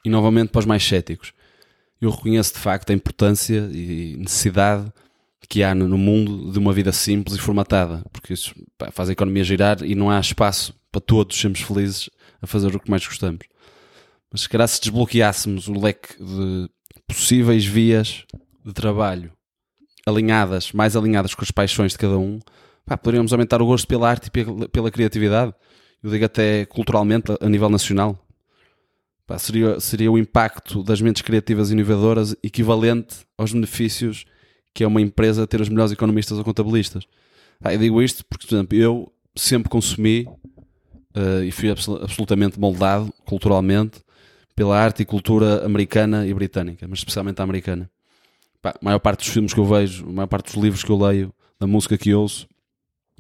E 0.05 0.09
novamente 0.09 0.49
para 0.49 0.59
os 0.59 0.65
mais 0.65 0.83
céticos, 0.83 1.31
eu 2.01 2.09
reconheço 2.09 2.53
de 2.53 2.59
facto 2.59 2.89
a 2.89 2.93
importância 2.93 3.69
e 3.71 4.17
necessidade 4.17 4.91
que 5.47 5.63
há 5.63 5.75
no 5.75 5.97
mundo 5.97 6.51
de 6.51 6.59
uma 6.59 6.73
vida 6.73 6.91
simples 6.91 7.35
e 7.35 7.39
formatada, 7.39 8.03
porque 8.11 8.33
isso 8.33 8.53
pá, 8.77 8.91
faz 8.91 9.09
a 9.09 9.11
economia 9.11 9.43
girar 9.43 9.83
e 9.83 9.95
não 9.95 10.09
há 10.09 10.19
espaço 10.19 10.73
para 10.91 11.01
todos 11.01 11.39
sermos 11.39 11.61
felizes 11.61 12.09
a 12.41 12.47
fazer 12.47 12.75
o 12.75 12.79
que 12.79 12.89
mais 12.89 13.05
gostamos. 13.05 13.45
Mas 14.31 14.41
se 14.41 14.49
calhar 14.49 14.67
se 14.67 14.81
desbloqueássemos 14.81 15.67
o 15.67 15.79
leque 15.79 16.15
de 16.17 16.69
possíveis 17.07 17.65
vias 17.65 18.25
de 18.65 18.73
trabalho 18.73 19.31
alinhadas, 20.05 20.71
mais 20.71 20.95
alinhadas 20.95 21.33
com 21.33 21.43
as 21.43 21.51
paixões 21.51 21.93
de 21.93 21.97
cada 21.97 22.17
um, 22.17 22.39
pá, 22.85 22.97
poderíamos 22.97 23.31
aumentar 23.31 23.61
o 23.61 23.65
gosto 23.65 23.87
pela 23.87 24.09
arte 24.09 24.27
e 24.27 24.31
pela, 24.31 24.67
pela 24.69 24.91
criatividade. 24.91 25.53
Eu 26.01 26.09
digo 26.09 26.25
até 26.25 26.65
culturalmente, 26.65 27.33
a 27.39 27.47
nível 27.47 27.69
nacional. 27.69 28.19
Pá, 29.25 29.37
seria, 29.39 29.79
seria 29.79 30.11
o 30.11 30.17
impacto 30.17 30.83
das 30.83 30.99
mentes 30.99 31.21
criativas 31.21 31.69
e 31.69 31.73
inovadoras 31.73 32.35
equivalente 32.43 33.25
aos 33.37 33.53
benefícios 33.53 34.25
que 34.73 34.83
é 34.83 34.87
uma 34.87 35.01
empresa 35.01 35.45
ter 35.45 35.61
os 35.61 35.69
melhores 35.69 35.91
economistas 35.91 36.37
ou 36.37 36.43
contabilistas. 36.43 37.05
Pá, 37.61 37.73
eu 37.73 37.79
digo 37.79 38.01
isto 38.01 38.25
porque, 38.25 38.47
por 38.47 38.55
exemplo, 38.55 38.77
eu 38.77 39.13
sempre 39.35 39.69
consumi 39.69 40.27
uh, 41.15 41.43
e 41.43 41.51
fui 41.51 41.69
absolutamente 41.69 42.59
moldado 42.59 43.13
culturalmente 43.25 44.01
pela 44.55 44.77
arte 44.77 45.01
e 45.01 45.05
cultura 45.05 45.65
americana 45.65 46.27
e 46.27 46.33
britânica, 46.33 46.87
mas 46.87 46.99
especialmente 46.99 47.39
a 47.39 47.43
americana 47.43 47.89
pá, 48.61 48.71
a 48.71 48.85
maior 48.85 48.99
parte 48.99 49.19
dos 49.19 49.27
filmes 49.27 49.53
que 49.53 49.59
eu 49.59 49.65
vejo, 49.65 50.07
a 50.07 50.11
maior 50.11 50.27
parte 50.27 50.53
dos 50.53 50.63
livros 50.63 50.83
que 50.83 50.89
eu 50.89 50.97
leio, 50.97 51.33
da 51.59 51.67
música 51.67 51.97
que 51.97 52.13
ouço, 52.13 52.47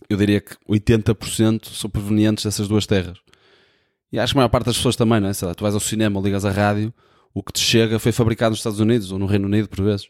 eu 0.09 0.17
diria 0.17 0.41
que 0.41 0.55
80% 0.67 1.67
são 1.67 1.89
provenientes 1.89 2.43
dessas 2.43 2.67
duas 2.67 2.85
terras. 2.85 3.17
E 4.11 4.19
acho 4.19 4.33
que 4.33 4.37
a 4.37 4.41
maior 4.41 4.49
parte 4.49 4.65
das 4.65 4.77
pessoas 4.77 4.95
também, 4.95 5.19
não 5.19 5.29
é? 5.29 5.33
Sei 5.33 5.47
lá, 5.47 5.53
tu 5.53 5.61
vais 5.63 5.73
ao 5.73 5.79
cinema, 5.79 6.19
ligas 6.19 6.45
à 6.45 6.51
rádio, 6.51 6.93
o 7.33 7.41
que 7.41 7.51
te 7.51 7.59
chega 7.59 7.97
foi 7.99 8.11
fabricado 8.11 8.51
nos 8.51 8.59
Estados 8.59 8.79
Unidos 8.79 9.11
ou 9.11 9.17
no 9.17 9.25
Reino 9.25 9.47
Unido, 9.47 9.67
por 9.67 9.83
vezes. 9.83 10.07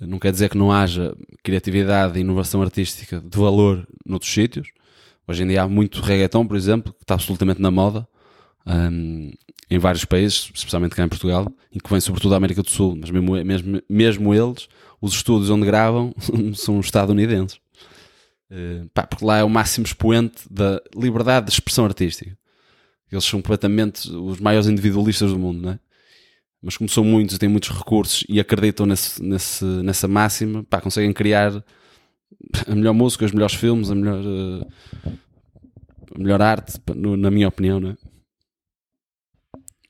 Não 0.00 0.18
quer 0.18 0.32
dizer 0.32 0.48
que 0.48 0.58
não 0.58 0.72
haja 0.72 1.16
criatividade 1.42 2.18
e 2.18 2.22
inovação 2.22 2.60
artística 2.62 3.20
de 3.20 3.38
valor 3.38 3.86
noutros 4.04 4.32
sítios. 4.32 4.68
Hoje 5.26 5.42
em 5.42 5.46
dia 5.46 5.62
há 5.62 5.68
muito 5.68 6.00
reggaeton, 6.00 6.46
por 6.46 6.56
exemplo, 6.56 6.92
que 6.92 7.04
está 7.04 7.14
absolutamente 7.14 7.60
na 7.60 7.70
moda 7.70 8.06
um, 8.66 9.30
em 9.70 9.78
vários 9.78 10.04
países, 10.04 10.50
especialmente 10.54 10.94
cá 10.94 11.04
em 11.04 11.08
Portugal, 11.08 11.50
e 11.72 11.80
que 11.80 11.90
vem 11.90 12.00
sobretudo 12.00 12.30
da 12.32 12.36
América 12.36 12.62
do 12.62 12.70
Sul, 12.70 12.96
mas 13.00 13.10
mesmo, 13.10 13.44
mesmo, 13.44 13.82
mesmo 13.88 14.34
eles, 14.34 14.68
os 15.00 15.14
estúdios 15.14 15.50
onde 15.50 15.64
gravam 15.64 16.14
são 16.54 16.80
estadunidenses. 16.80 17.58
Uh, 18.50 18.88
pá, 18.92 19.06
porque 19.06 19.24
lá 19.24 19.38
é 19.38 19.44
o 19.44 19.48
máximo 19.48 19.86
expoente 19.86 20.42
da 20.50 20.80
liberdade 20.94 21.46
de 21.46 21.52
expressão 21.52 21.84
artística. 21.84 22.36
Eles 23.10 23.24
são 23.24 23.40
completamente 23.40 24.10
os 24.10 24.40
maiores 24.40 24.68
individualistas 24.68 25.30
do 25.30 25.38
mundo, 25.38 25.62
não 25.62 25.70
é? 25.70 25.78
Mas 26.64 26.78
como 26.78 26.88
são 26.88 27.04
muitos 27.04 27.36
e 27.36 27.38
têm 27.38 27.48
muitos 27.48 27.68
recursos 27.68 28.24
e 28.26 28.40
acreditam 28.40 28.86
nesse, 28.86 29.22
nesse, 29.22 29.64
nessa 29.64 30.08
máxima, 30.08 30.64
pá, 30.64 30.80
conseguem 30.80 31.12
criar 31.12 31.62
a 32.66 32.74
melhor 32.74 32.94
música, 32.94 33.26
os 33.26 33.32
melhores 33.32 33.54
filmes, 33.54 33.90
a 33.90 33.94
melhor, 33.94 34.24
uh, 34.24 34.66
a 36.14 36.18
melhor 36.18 36.40
arte, 36.40 36.80
na 36.94 37.30
minha 37.30 37.48
opinião, 37.48 37.78
não 37.78 37.90
é? 37.90 37.96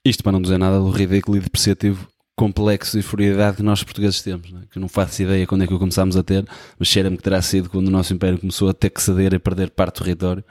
Isto 0.04 0.22
para 0.22 0.32
não 0.32 0.42
dizer 0.42 0.58
nada 0.58 0.78
do 0.78 0.90
ridículo 0.90 1.36
e 1.36 1.40
depreciativo 1.40 2.08
complexo 2.36 2.98
e 2.98 3.02
furiedade 3.02 3.58
que 3.58 3.62
nós 3.62 3.82
portugueses 3.84 4.20
temos, 4.20 4.50
né? 4.50 4.62
que 4.70 4.78
não 4.78 4.88
faço 4.88 5.22
ideia 5.22 5.46
quando 5.46 5.62
é 5.62 5.66
que 5.66 5.72
o 5.72 5.78
começámos 5.78 6.16
a 6.16 6.22
ter, 6.22 6.44
mas 6.78 6.88
cheira-me 6.88 7.16
que 7.16 7.22
terá 7.22 7.40
sido 7.40 7.70
quando 7.70 7.86
o 7.88 7.90
nosso 7.90 8.12
Império 8.12 8.38
começou 8.38 8.68
a 8.68 8.74
ter 8.74 8.90
que 8.90 9.00
ceder 9.00 9.32
e 9.32 9.38
perder 9.38 9.70
parte 9.70 9.94
do 9.94 10.04
território, 10.04 10.44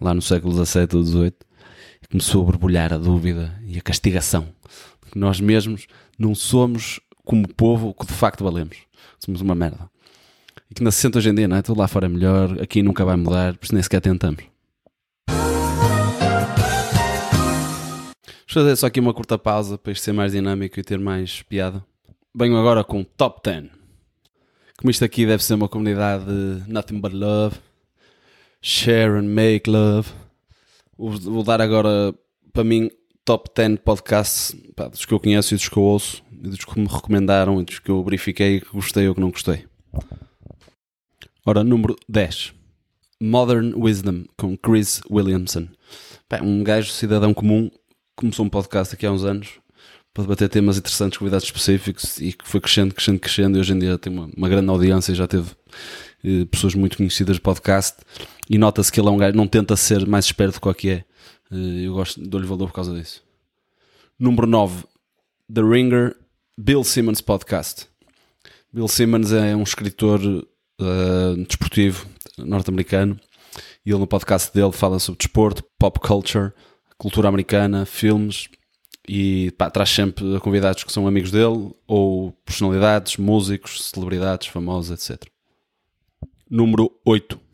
lá 0.00 0.12
no 0.12 0.20
século 0.20 0.52
XVII 0.52 0.88
ou 0.94 1.04
XVIII, 1.04 1.32
começou 2.10 2.42
a 2.42 2.44
borbulhar 2.46 2.92
a 2.92 2.98
dúvida 2.98 3.56
e 3.64 3.78
a 3.78 3.80
castigação, 3.80 4.48
nós 5.18 5.40
mesmos 5.40 5.86
não 6.18 6.34
somos 6.34 7.00
como 7.24 7.46
povo 7.48 7.88
o 7.88 7.94
que 7.94 8.06
de 8.06 8.12
facto 8.12 8.44
valemos, 8.44 8.78
somos 9.18 9.40
uma 9.40 9.54
merda. 9.54 9.90
E 10.70 10.74
que 10.74 10.82
ainda 10.82 10.90
se 10.90 11.00
sente 11.00 11.18
hoje 11.18 11.30
em 11.30 11.34
dia, 11.34 11.48
não 11.48 11.56
é? 11.56 11.62
Tudo 11.62 11.78
lá 11.78 11.88
fora 11.88 12.06
é 12.06 12.08
melhor, 12.08 12.60
aqui 12.60 12.82
nunca 12.82 13.04
vai 13.04 13.16
mudar, 13.16 13.56
por 13.56 13.64
isso 13.64 13.74
nem 13.74 13.82
sequer 13.82 14.00
tentamos. 14.00 14.44
Vamos 18.52 18.66
fazer 18.66 18.76
só 18.76 18.86
aqui 18.86 18.98
uma 18.98 19.14
curta 19.14 19.38
pausa 19.38 19.78
para 19.78 19.92
isto 19.92 20.02
ser 20.02 20.12
mais 20.12 20.32
dinâmico 20.32 20.80
e 20.80 20.82
ter 20.82 20.98
mais 20.98 21.40
piada. 21.42 21.84
Venho 22.34 22.56
agora 22.56 22.82
com 22.82 23.04
Top 23.04 23.40
10. 23.44 23.70
Como 24.76 24.90
isto 24.90 25.04
aqui 25.04 25.26
deve 25.26 25.44
ser 25.44 25.54
uma 25.54 25.68
comunidade 25.68 26.24
de 26.24 26.72
nothing 26.72 27.00
but 27.00 27.12
love, 27.12 27.56
share 28.60 29.18
and 29.18 29.28
make 29.28 29.70
love. 29.70 30.10
Vou 30.96 31.42
dar 31.44 31.60
agora, 31.60 32.14
para 32.52 32.64
mim, 32.64 32.90
top 33.24 33.50
10 33.54 33.80
podcasts 33.84 34.56
pá, 34.74 34.88
dos 34.88 35.04
que 35.04 35.12
eu 35.12 35.20
conheço 35.20 35.54
e 35.54 35.56
dos 35.56 35.68
que 35.68 35.76
eu 35.76 35.82
ouço, 35.82 36.22
e 36.32 36.48
dos 36.48 36.64
que 36.64 36.78
me 36.78 36.86
recomendaram 36.86 37.60
e 37.60 37.64
dos 37.64 37.78
que 37.78 37.90
eu 37.90 38.02
verifiquei 38.02 38.60
que 38.60 38.72
gostei 38.72 39.08
ou 39.08 39.14
que 39.14 39.20
não 39.20 39.30
gostei. 39.30 39.64
Ora, 41.44 41.64
número 41.64 41.96
10. 42.08 42.52
Modern 43.22 43.74
Wisdom, 43.76 44.24
com 44.36 44.56
Chris 44.56 45.00
Williamson. 45.10 45.68
Um 46.42 46.62
gajo 46.62 46.90
cidadão 46.90 47.34
comum 47.34 47.70
começou 48.14 48.46
um 48.46 48.48
podcast 48.48 48.94
aqui 48.94 49.04
há 49.04 49.12
uns 49.12 49.24
anos 49.24 49.60
para 50.12 50.24
debater 50.24 50.48
temas 50.48 50.76
interessantes, 50.76 51.18
convidados 51.18 51.44
específicos 51.44 52.18
e 52.18 52.32
que 52.32 52.46
foi 52.46 52.60
crescendo, 52.60 52.94
crescendo, 52.94 53.18
crescendo 53.18 53.58
e 53.58 53.60
hoje 53.60 53.72
em 53.72 53.78
dia 53.78 53.98
tem 53.98 54.12
uma, 54.12 54.28
uma 54.36 54.48
grande 54.48 54.68
audiência 54.68 55.12
e 55.12 55.14
já 55.14 55.26
teve 55.26 55.50
eh, 56.24 56.44
pessoas 56.50 56.74
muito 56.74 56.96
conhecidas 56.96 57.36
de 57.36 57.40
podcast 57.40 57.98
e 58.48 58.58
nota-se 58.58 58.90
que 58.90 59.00
ele 59.00 59.08
é 59.08 59.10
um 59.10 59.16
gajo, 59.16 59.36
não 59.36 59.46
tenta 59.46 59.76
ser 59.76 60.06
mais 60.06 60.24
esperto 60.26 60.60
do 60.60 60.74
que 60.74 60.90
é. 60.90 61.04
Eh, 61.50 61.86
eu 61.86 61.94
gosto, 61.94 62.20
dou-lhe 62.20 62.46
valor 62.46 62.68
por 62.68 62.74
causa 62.74 62.94
disso. 62.94 63.22
Número 64.18 64.46
9, 64.46 64.84
The 65.52 65.62
Ringer, 65.62 66.16
Bill 66.56 66.84
Simmons 66.84 67.20
Podcast. 67.20 67.88
Bill 68.72 68.86
Simmons 68.86 69.32
é 69.32 69.56
um 69.56 69.62
escritor 69.62 70.20
uh, 70.22 71.44
desportivo 71.46 72.06
norte-americano 72.38 73.18
e 73.84 73.90
ele 73.90 73.98
no 73.98 74.06
podcast 74.06 74.52
dele 74.54 74.70
fala 74.72 74.98
sobre 74.98 75.18
desporto, 75.18 75.64
pop 75.78 75.98
culture, 75.98 76.52
cultura 76.96 77.28
americana, 77.28 77.84
filmes 77.84 78.48
e 79.08 79.50
pá, 79.58 79.70
traz 79.70 79.90
sempre 79.90 80.38
convidados 80.40 80.84
que 80.84 80.92
são 80.92 81.08
amigos 81.08 81.30
dele 81.30 81.74
ou 81.86 82.32
personalidades, 82.44 83.16
músicos, 83.16 83.90
celebridades, 83.90 84.46
famosos, 84.46 85.10
etc. 85.10 85.28
Número 86.48 86.92
8. 87.04 87.49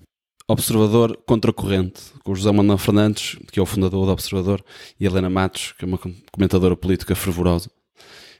Observador 0.48 1.16
Contracorrente, 1.26 2.00
com 2.22 2.34
José 2.34 2.52
Manuel 2.52 2.78
Fernandes, 2.78 3.36
que 3.50 3.58
é 3.58 3.62
o 3.62 3.66
fundador 3.66 4.06
do 4.06 4.12
Observador, 4.12 4.64
e 4.98 5.04
Helena 5.04 5.28
Matos, 5.28 5.72
que 5.76 5.84
é 5.84 5.88
uma 5.88 5.98
comentadora 6.30 6.76
política 6.76 7.16
fervorosa. 7.16 7.68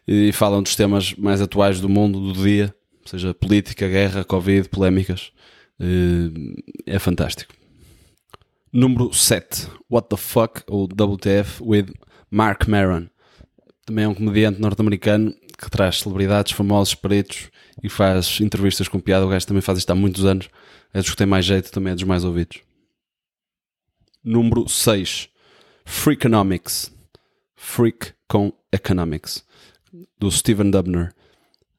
E 0.07 0.31
falam 0.33 0.63
dos 0.63 0.77
temas 0.77 1.15
mais 1.15 1.41
atuais 1.41 1.81
do 1.81 1.89
mundo, 1.89 2.33
do 2.33 2.41
dia, 2.41 2.73
seja 3.05 3.35
política, 3.35 3.89
guerra, 3.89 4.23
Covid, 4.23 4.69
polémicas. 4.69 5.33
É 6.87 6.99
fantástico. 7.01 7.53
Número 8.73 9.13
7, 9.13 9.69
What 9.91 10.09
the 10.09 10.17
Fuck, 10.17 10.63
ou 10.69 10.87
WTF, 10.87 11.61
with 11.61 11.87
Mark 12.31 12.69
Maron. 12.69 13.09
Também 13.85 14.05
é 14.05 14.09
um 14.09 14.15
comediante 14.15 14.61
norte-americano 14.61 15.35
que 15.57 15.71
traz 15.71 16.01
celebridades, 16.01 16.53
famosos, 16.53 16.95
peritos 16.95 17.51
e 17.83 17.89
faz 17.89 18.41
entrevistas 18.41 18.89
com 18.89 19.01
piada. 19.01 19.27
O 19.27 19.29
gajo 19.29 19.47
também 19.47 19.63
faz 19.63 19.79
isto 19.79 19.91
há 19.91 19.95
muitos 19.95 20.25
anos. 20.25 20.49
É 20.93 21.01
dos 21.01 21.11
que 21.11 21.17
tem 21.17 21.27
mais 21.27 21.45
jeito, 21.45 21.71
também 21.71 21.93
é 21.93 21.95
dos 21.95 22.05
mais 22.05 22.25
ouvidos. 22.25 22.61
Número 24.23 24.69
6. 24.69 25.29
Freakonomics. 25.85 26.93
Freak 27.55 28.13
com 28.29 28.53
Economics. 28.73 29.45
Do 30.19 30.31
Steven 30.31 30.71
Dubner. 30.71 31.13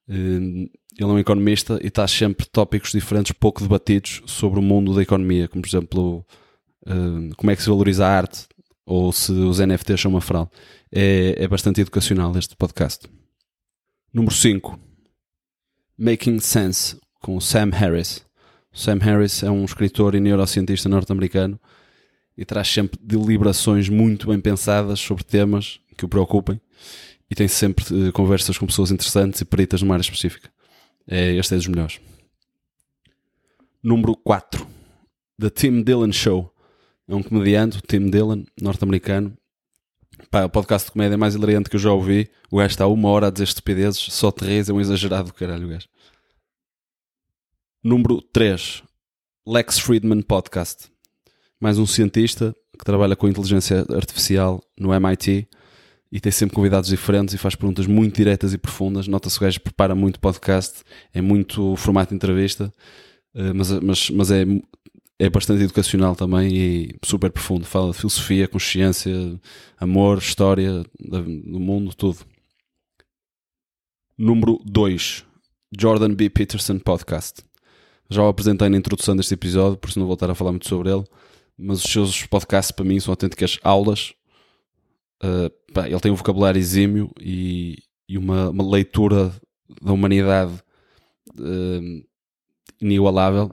Hum, 0.10 0.69
ele 0.98 1.10
é 1.10 1.13
um 1.13 1.19
economista 1.19 1.79
e 1.81 1.91
traz 1.91 2.12
sempre 2.12 2.46
tópicos 2.48 2.91
diferentes, 2.91 3.31
pouco 3.34 3.62
debatidos, 3.62 4.24
sobre 4.25 4.60
o 4.60 4.63
mundo 4.63 4.96
da 4.96 5.03
economia, 5.03 5.48
como 5.48 5.62
por 5.62 5.67
exemplo 5.67 6.25
hum, 6.88 7.29
como 7.38 7.51
é 7.51 7.55
que 7.55 7.62
se 7.62 7.69
valoriza 7.69 8.05
a 8.05 8.10
arte 8.10 8.48
ou 8.86 9.12
se 9.12 9.31
os 9.31 9.60
NFTs 9.60 10.01
são 10.01 10.12
uma 10.12 10.22
fraude. 10.22 10.50
É, 10.91 11.36
é 11.38 11.48
bastante 11.48 11.81
educacional 11.81 12.36
este 12.38 12.55
podcast. 12.55 13.07
Número 14.14 14.34
5. 14.34 14.80
Making 15.98 16.40
Sense, 16.40 16.98
com 17.22 17.40
Sam 17.40 17.72
Harris. 17.72 18.26
Sam 18.72 19.00
Harris 19.02 19.44
é 19.44 19.52
um 19.52 19.66
escritor 19.66 20.16
e 20.16 20.20
neurocientista 20.20 20.88
norte-americano 20.88 21.60
e 22.38 22.46
traz 22.46 22.68
sempre 22.68 23.00
deliberações 23.02 23.90
muito 23.90 24.28
bem 24.28 24.40
pensadas 24.40 25.00
sobre 25.00 25.24
temas 25.24 25.80
que 25.98 26.06
o 26.06 26.10
preocupem 26.10 26.62
e 27.30 27.36
tem 27.36 27.48
sempre 27.48 27.84
uh, 27.94 28.12
conversas 28.14 28.58
com 28.58 28.66
pessoas 28.66 28.92
interessantes 28.92 29.42
e 29.42 29.46
peritas 29.46 29.82
numa 29.82 29.96
área 29.96 30.04
específica. 30.04 30.50
É, 31.08 31.34
este 31.34 31.54
é 31.54 31.58
dos 31.58 31.68
melhores. 31.68 32.00
Número 33.84 34.16
4. 34.16 34.66
The 35.40 35.50
Tim 35.50 35.84
Dillon 35.84 36.12
Show. 36.12 36.54
É 37.08 37.16
um 37.16 37.24
comediante, 37.24 37.82
Tim 37.88 38.10
Dillon, 38.10 38.44
norte-americano. 38.62 39.38
Pá, 40.29 40.41
é 40.41 40.46
o 40.46 40.50
podcast 40.50 40.88
de 40.88 40.91
comédia 40.91 41.17
mais 41.17 41.36
hilariante 41.36 41.69
que 41.69 41.77
eu 41.77 41.79
já 41.79 41.91
ouvi. 41.91 42.29
O 42.51 42.57
gajo 42.57 42.72
está 42.72 42.86
uma 42.86 43.07
hora 43.10 43.27
a 43.27 43.29
dizer 43.29 43.46
estupidezes, 43.46 44.07
só 44.12 44.29
terreis, 44.29 44.67
é 44.67 44.74
um 44.74 44.81
exagerado 44.81 45.29
do 45.29 45.34
caralho 45.34 45.65
o 45.65 45.69
gajo. 45.69 45.88
Número 47.81 48.22
3. 48.22 48.84
Lex 49.48 49.79
Friedman 49.79 50.22
Podcast. 50.22 50.91
Mais 51.62 51.79
um 51.79 51.86
cientista 51.86 52.53
que 52.77 52.84
trabalha 52.84 53.15
com 53.15 53.29
inteligência 53.29 53.86
artificial 53.96 54.62
no 54.77 54.93
MIT 54.93 55.48
e 56.12 56.19
tem 56.19 56.31
sempre 56.31 56.55
convidados 56.55 56.89
diferentes 56.89 57.34
e 57.34 57.38
faz 57.38 57.55
perguntas 57.55 57.88
muito 57.88 58.17
diretas 58.17 58.53
e 58.53 58.57
profundas. 58.57 59.07
Nota-se 59.07 59.39
que 59.39 59.46
o 59.46 59.48
gajo 59.48 59.62
prepara 59.62 59.96
muito 59.96 60.19
podcast, 60.19 60.84
é 61.13 61.22
muito 61.22 61.77
formato 61.77 62.10
de 62.10 62.15
entrevista, 62.15 62.74
eh, 63.34 63.53
mas, 63.53 63.72
mas, 63.72 64.10
mas 64.10 64.31
é, 64.31 64.46
é 65.19 65.29
bastante 65.29 65.63
educacional 65.63 66.15
também 66.15 66.55
e 66.55 66.95
super 67.03 67.31
profundo. 67.31 67.65
Fala 67.65 67.91
de 67.91 67.97
filosofia, 67.97 68.47
consciência, 68.47 69.12
amor, 69.79 70.19
história 70.19 70.83
do 71.00 71.59
mundo, 71.59 71.93
tudo. 71.95 72.19
Número 74.17 74.62
2. 74.65 75.25
Jordan 75.77 76.13
B. 76.13 76.29
Peterson 76.29 76.79
Podcast. 76.79 77.43
Já 78.09 78.24
o 78.24 78.27
apresentei 78.27 78.69
na 78.69 78.77
introdução 78.77 79.15
deste 79.15 79.33
episódio, 79.33 79.77
por 79.77 79.89
isso 79.89 80.00
não 80.00 80.07
vou 80.07 80.17
a 80.19 80.36
falar 80.36 80.51
muito 80.51 80.67
sobre 80.67 80.91
ele. 80.91 81.03
Mas 81.57 81.83
os 81.83 81.91
seus 81.91 82.25
podcasts 82.25 82.71
para 82.71 82.86
mim 82.86 83.00
são 83.00 83.12
autênticas 83.12 83.59
aulas 83.63 84.13
Uh, 85.24 85.50
pá, 85.74 85.88
ele 85.88 86.00
tem 86.00 86.12
um 86.12 86.15
vocabulário 86.15 86.59
exímio 86.59 87.12
e, 87.19 87.79
e 88.07 88.17
uma, 88.17 88.50
uma, 88.51 88.69
leitura 88.69 89.33
da 89.81 89.91
humanidade 89.91 90.53
uh, 91.39 92.05
inigualável. 92.79 93.51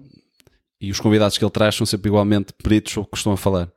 E 0.85 0.91
os 0.91 1.01
convidados 1.01 1.39
que 1.39 1.45
ele 1.45 1.51
traz 1.51 1.75
são 1.75 1.87
sempre 1.87 2.11
igualmente 2.11 2.53
peritos 2.53 2.95
ou 2.99 3.07
que 3.07 3.17
estão 3.17 3.33
a 3.33 3.39
falar. 3.39 3.73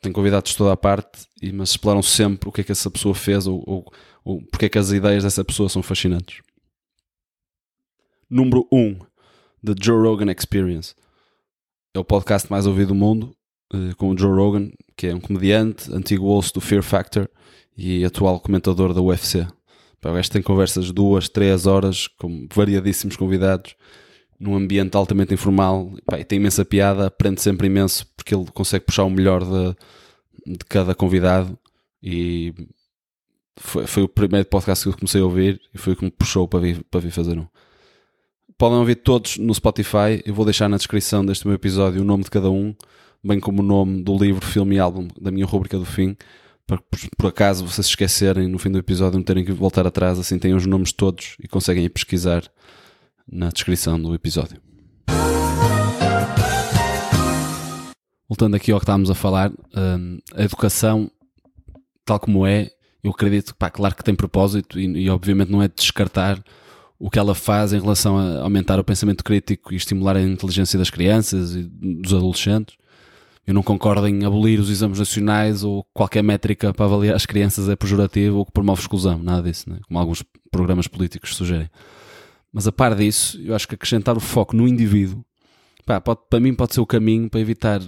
Tem 0.00 0.10
convidados 0.10 0.52
de 0.52 0.56
toda 0.56 0.72
a 0.72 0.76
parte, 0.76 1.26
mas 1.52 1.70
exploram 1.70 2.02
sempre 2.02 2.48
o 2.48 2.52
que 2.52 2.62
é 2.62 2.64
que 2.64 2.72
essa 2.72 2.90
pessoa 2.90 3.14
fez 3.14 3.46
ou, 3.46 3.62
ou, 3.66 3.92
ou 4.24 4.42
porque 4.46 4.64
é 4.64 4.68
que 4.70 4.78
as 4.78 4.90
ideias 4.90 5.22
dessa 5.22 5.44
pessoa 5.44 5.68
são 5.68 5.82
fascinantes. 5.82 6.40
Número 8.28 8.66
1 8.72 8.78
um, 8.78 8.98
The 9.62 9.74
Joe 9.82 10.02
Rogan 10.02 10.32
Experience. 10.32 10.94
É 11.92 11.98
o 11.98 12.04
podcast 12.04 12.50
mais 12.50 12.66
ouvido 12.66 12.88
do 12.88 12.94
mundo 12.94 13.36
eh, 13.74 13.92
com 13.98 14.08
o 14.08 14.16
Joe 14.16 14.34
Rogan, 14.34 14.70
que 14.96 15.08
é 15.08 15.14
um 15.14 15.20
comediante, 15.20 15.92
antigo 15.92 16.26
host 16.26 16.54
do 16.54 16.60
Fear 16.62 16.82
Factor 16.82 17.28
e 17.76 18.02
atual 18.02 18.40
comentador 18.40 18.94
da 18.94 19.02
UFC. 19.02 19.40
o 19.42 20.12
gajo 20.12 20.30
tem 20.30 20.40
conversas 20.40 20.90
duas, 20.90 21.28
três 21.28 21.66
horas 21.66 22.06
com 22.06 22.48
variadíssimos 22.50 23.16
convidados 23.16 23.74
num 24.40 24.56
ambiente 24.56 24.96
altamente 24.96 25.34
informal 25.34 25.92
pá, 26.06 26.18
e 26.18 26.24
tem 26.24 26.38
imensa 26.38 26.64
piada, 26.64 27.06
aprende 27.06 27.42
sempre 27.42 27.66
imenso 27.66 28.06
porque 28.16 28.34
ele 28.34 28.46
consegue 28.54 28.86
puxar 28.86 29.04
o 29.04 29.10
melhor 29.10 29.44
de, 29.44 29.76
de 30.54 30.64
cada 30.66 30.94
convidado. 30.94 31.58
E 32.02 32.54
foi, 33.56 33.86
foi, 33.86 34.02
o 34.02 34.08
primeiro 34.08 34.48
podcast 34.48 34.82
que 34.82 34.88
eu 34.88 34.96
comecei 34.96 35.20
a 35.20 35.24
ouvir 35.24 35.60
e 35.74 35.78
foi 35.78 35.92
o 35.92 35.96
que 35.96 36.04
me 36.04 36.10
puxou 36.10 36.48
para 36.48 36.60
vir, 36.60 36.82
para 36.90 37.00
vir 37.00 37.10
fazer 37.10 37.38
um. 37.38 37.46
Podem 38.56 38.78
ouvir 38.78 38.96
todos 38.96 39.36
no 39.36 39.54
Spotify, 39.54 40.22
eu 40.24 40.34
vou 40.34 40.44
deixar 40.44 40.68
na 40.68 40.78
descrição 40.78 41.24
deste 41.24 41.46
meu 41.46 41.54
episódio 41.54 42.00
o 42.00 42.04
nome 42.04 42.24
de 42.24 42.30
cada 42.30 42.50
um 42.50 42.74
bem 43.22 43.38
como 43.38 43.60
o 43.60 43.64
nome 43.64 44.02
do 44.02 44.16
livro, 44.16 44.44
filme 44.44 44.76
e 44.76 44.78
álbum 44.78 45.06
da 45.20 45.30
minha 45.30 45.44
rubrica 45.44 45.78
do 45.78 45.84
fim, 45.84 46.16
para 46.66 46.78
por, 46.78 46.98
por 47.18 47.26
acaso 47.26 47.66
vocês 47.66 47.86
se 47.86 47.92
esquecerem 47.92 48.48
no 48.48 48.58
fim 48.58 48.70
do 48.70 48.78
episódio 48.78 49.18
não 49.18 49.24
terem 49.24 49.44
que 49.44 49.52
voltar 49.52 49.86
atrás, 49.86 50.18
assim 50.18 50.38
têm 50.38 50.54
os 50.54 50.64
nomes 50.64 50.92
todos 50.92 51.36
e 51.42 51.46
conseguem 51.46 51.84
ir 51.84 51.90
pesquisar 51.90 52.42
na 53.30 53.48
descrição 53.48 54.00
do 54.00 54.14
episódio. 54.14 54.60
Voltando 58.28 58.54
aqui 58.54 58.70
ao 58.70 58.78
que 58.78 58.84
estávamos 58.84 59.10
a 59.10 59.14
falar, 59.14 59.50
hum, 59.76 60.18
a 60.34 60.42
educação, 60.42 61.10
tal 62.04 62.20
como 62.20 62.46
é, 62.46 62.70
eu 63.02 63.10
acredito, 63.10 63.54
pá, 63.56 63.70
claro 63.70 63.94
que 63.94 64.04
tem 64.04 64.14
propósito 64.14 64.78
e, 64.78 64.86
e 65.04 65.10
obviamente 65.10 65.50
não 65.50 65.62
é 65.62 65.68
de 65.68 65.74
descartar 65.74 66.42
o 66.98 67.10
que 67.10 67.18
ela 67.18 67.34
faz 67.34 67.72
em 67.72 67.80
relação 67.80 68.18
a 68.18 68.42
aumentar 68.42 68.78
o 68.78 68.84
pensamento 68.84 69.24
crítico 69.24 69.72
e 69.72 69.76
estimular 69.76 70.16
a 70.16 70.22
inteligência 70.22 70.78
das 70.78 70.90
crianças 70.90 71.54
e 71.54 71.62
dos 71.62 72.12
adolescentes, 72.12 72.76
eu 73.46 73.54
não 73.54 73.62
concordo 73.62 74.06
em 74.06 74.24
abolir 74.24 74.60
os 74.60 74.70
exames 74.70 74.98
nacionais 74.98 75.64
ou 75.64 75.84
qualquer 75.92 76.22
métrica 76.22 76.72
para 76.72 76.84
avaliar 76.84 77.16
as 77.16 77.26
crianças 77.26 77.68
é 77.68 77.74
pejorativo 77.74 78.38
ou 78.38 78.46
que 78.46 78.52
promove 78.52 78.80
exclusão, 78.80 79.18
nada 79.18 79.42
disso, 79.42 79.68
né? 79.68 79.78
como 79.88 79.98
alguns 79.98 80.22
programas 80.52 80.86
políticos 80.86 81.34
sugerem. 81.34 81.68
Mas 82.52 82.66
a 82.66 82.72
par 82.72 82.94
disso, 82.94 83.40
eu 83.42 83.54
acho 83.54 83.68
que 83.68 83.74
acrescentar 83.74 84.16
o 84.16 84.20
foco 84.20 84.56
no 84.56 84.66
indivíduo, 84.66 85.24
pá, 85.86 86.00
pode, 86.00 86.20
para 86.28 86.40
mim 86.40 86.54
pode 86.54 86.74
ser 86.74 86.80
o 86.80 86.86
caminho 86.86 87.28
para 87.30 87.40
evitar 87.40 87.80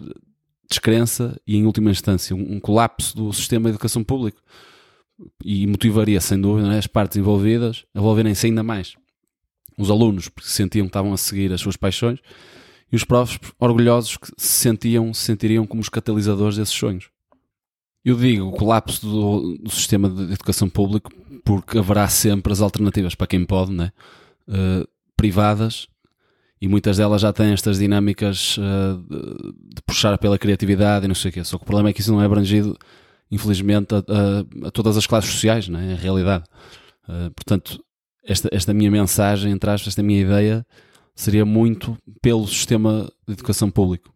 descrença 0.69 1.39
e, 1.47 1.57
em 1.57 1.67
última 1.67 1.91
instância, 1.91 2.35
um, 2.35 2.55
um 2.55 2.61
colapso 2.61 3.17
do 3.17 3.33
sistema 3.33 3.65
de 3.65 3.71
educação 3.71 4.03
público. 4.03 4.41
E 5.45 5.67
motivaria, 5.67 6.21
sem 6.21 6.41
dúvida, 6.41 6.69
né, 6.69 6.79
as 6.79 6.87
partes 6.87 7.17
envolvidas 7.17 7.85
a 7.95 7.99
envolverem-se 7.99 8.47
ainda 8.47 8.63
mais. 8.63 8.95
Os 9.79 9.91
alunos, 9.91 10.29
porque 10.29 10.49
sentiam 10.49 10.87
que 10.87 10.91
estavam 10.91 11.13
a 11.13 11.17
seguir 11.17 11.53
as 11.53 11.61
suas 11.61 11.77
paixões, 11.77 12.21
e 12.91 12.97
os 12.97 13.05
profs 13.05 13.39
orgulhosos 13.59 14.17
que 14.17 14.29
se 14.37 14.49
sentiam, 14.49 15.13
se 15.15 15.25
sentiriam 15.25 15.67
como 15.67 15.81
os 15.81 15.89
catalisadores 15.89 16.57
desses 16.57 16.75
sonhos. 16.75 17.09
Eu 18.05 18.17
digo 18.17 18.49
o 18.49 18.53
colapso 18.53 19.07
do, 19.07 19.59
do 19.59 19.71
sistema 19.71 20.11
de 20.11 20.33
educação 20.33 20.69
público 20.69 21.11
porque 21.45 21.79
haverá 21.79 22.09
sempre 22.09 22.53
as 22.53 22.61
alternativas 22.61 23.15
para 23.15 23.29
quem 23.29 23.45
pode, 23.45 23.73
né? 23.73 23.93
Uh, 24.49 24.87
privadas, 25.17 25.87
e 26.61 26.69
muitas 26.69 26.97
delas 26.97 27.21
já 27.21 27.33
têm 27.33 27.53
estas 27.53 27.79
dinâmicas 27.79 28.57
uh, 28.57 28.97
de, 29.09 29.75
de, 29.75 29.83
puxar 29.85 30.17
pela 30.19 30.39
criatividade 30.39 31.05
e 31.05 31.09
não 31.09 31.15
sei 31.15 31.31
o 31.31 31.35
quê. 31.35 31.45
Só 31.45 31.59
que 31.59 31.65
o 31.65 31.67
problema 31.67 31.91
é 31.91 31.93
que 31.93 32.01
isso 32.01 32.13
não 32.13 32.23
é 32.23 32.25
abrangido, 32.25 32.79
infelizmente, 33.31 33.95
a, 33.95 33.99
a, 33.99 34.69
a 34.69 34.71
todas 34.71 34.97
as 34.97 35.05
classes 35.05 35.31
sociais, 35.31 35.69
né? 35.69 35.93
é 35.93 35.95
realidade. 35.97 36.45
Uh, 37.09 37.31
portanto, 37.33 37.83
esta, 38.25 38.49
esta 38.53 38.73
minha 38.73 38.91
mensagem, 38.91 39.51
entre 39.51 39.71
aspas, 39.71 39.89
esta 39.89 40.05
minha 40.05 40.21
ideia 40.21 40.65
seria 41.17 41.45
muito 41.45 41.99
pelo 42.21 42.47
sistema 42.47 43.11
de 43.27 43.35
educação 43.35 43.69
público. 43.69 44.13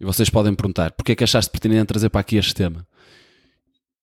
E 0.00 0.04
vocês 0.04 0.28
podem 0.28 0.54
perguntar, 0.54 0.90
porquê 0.90 1.12
é 1.12 1.14
que 1.14 1.22
achaste 1.22 1.50
pertinente 1.50 1.86
trazer 1.86 2.10
para 2.10 2.20
aqui 2.20 2.36
este 2.36 2.54
tema? 2.56 2.84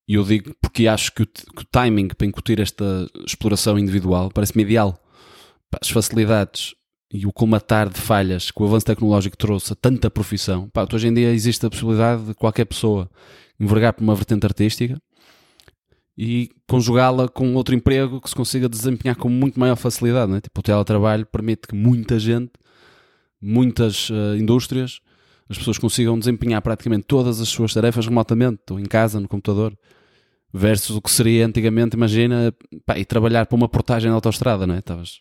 E 0.07 0.13
eu 0.13 0.23
digo 0.23 0.55
porque 0.61 0.87
acho 0.87 1.11
que 1.13 1.23
o, 1.23 1.27
que 1.27 1.61
o 1.61 1.65
timing 1.69 2.07
para 2.07 2.25
incutir 2.25 2.59
esta 2.61 3.05
exploração 3.27 3.77
individual 3.77 4.31
parece-me 4.33 4.63
ideal. 4.63 4.97
As 5.81 5.89
facilidades 5.89 6.73
e 7.11 7.25
o 7.25 7.33
colmatar 7.33 7.89
de 7.89 7.99
falhas 7.99 8.51
que 8.51 8.61
o 8.61 8.65
avanço 8.65 8.85
tecnológico 8.85 9.37
trouxe 9.37 9.73
a 9.73 9.75
tanta 9.75 10.09
profissão. 10.09 10.69
Pá, 10.69 10.87
hoje 10.91 11.07
em 11.07 11.13
dia 11.13 11.31
existe 11.31 11.65
a 11.65 11.69
possibilidade 11.69 12.23
de 12.23 12.33
qualquer 12.33 12.65
pessoa 12.65 13.09
envergar 13.59 13.93
por 13.93 14.03
uma 14.03 14.15
vertente 14.15 14.45
artística 14.45 15.01
e 16.17 16.49
conjugá-la 16.67 17.27
com 17.27 17.55
outro 17.55 17.73
emprego 17.73 18.19
que 18.19 18.29
se 18.29 18.35
consiga 18.35 18.67
desempenhar 18.67 19.15
com 19.15 19.29
muito 19.29 19.59
maior 19.59 19.75
facilidade. 19.75 20.31
Né? 20.31 20.41
Tipo, 20.41 20.59
o 20.59 20.63
teletrabalho 20.63 21.25
permite 21.25 21.67
que 21.67 21.75
muita 21.75 22.19
gente, 22.19 22.51
muitas 23.41 24.09
uh, 24.09 24.35
indústrias, 24.37 24.99
as 25.49 25.57
pessoas 25.57 25.77
consigam 25.77 26.19
desempenhar 26.19 26.61
praticamente 26.61 27.05
todas 27.07 27.39
as 27.41 27.49
suas 27.49 27.73
tarefas 27.73 28.05
remotamente, 28.05 28.61
ou 28.69 28.79
em 28.79 28.85
casa, 28.85 29.19
no 29.19 29.27
computador, 29.27 29.75
versus 30.53 30.95
o 30.95 31.01
que 31.01 31.09
seria 31.09 31.45
antigamente, 31.45 31.95
imagina, 31.95 32.53
pá, 32.85 32.99
e 32.99 33.05
trabalhar 33.05 33.45
para 33.45 33.55
uma 33.55 33.69
portagem 33.69 34.11
de 34.11 34.13
autostrada, 34.13 34.67
não 34.67 34.75
é? 34.75 34.79
Estavas, 34.79 35.19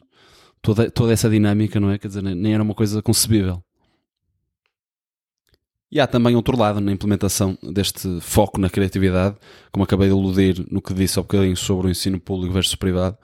toda, 0.63 0.91
toda 0.91 1.13
essa 1.13 1.29
dinâmica, 1.29 1.79
não 1.81 1.91
é? 1.91 1.99
Quer 1.99 2.09
dizer, 2.09 2.23
nem 2.23 2.55
era 2.55 2.63
uma 2.63 2.75
coisa 2.75 3.03
concebível. 3.03 3.63
E 5.91 5.99
há 6.01 6.07
também 6.07 6.37
outro 6.37 6.57
lado 6.57 6.81
na 6.81 6.93
implementação 6.93 7.57
deste 7.63 8.21
foco 8.21 8.61
na 8.61 8.69
criatividade, 8.69 9.37
como 9.73 9.85
acabei 9.85 10.09
de 10.09 10.13
aludir 10.13 10.67
no 10.71 10.83
que 10.83 10.93
disse 10.93 11.19
há 11.19 11.23
bocadinho 11.23 11.57
sobre 11.57 11.87
o 11.87 11.91
ensino 11.91 12.21
público 12.21 12.53
versus 12.53 12.75
privado, 12.75 13.17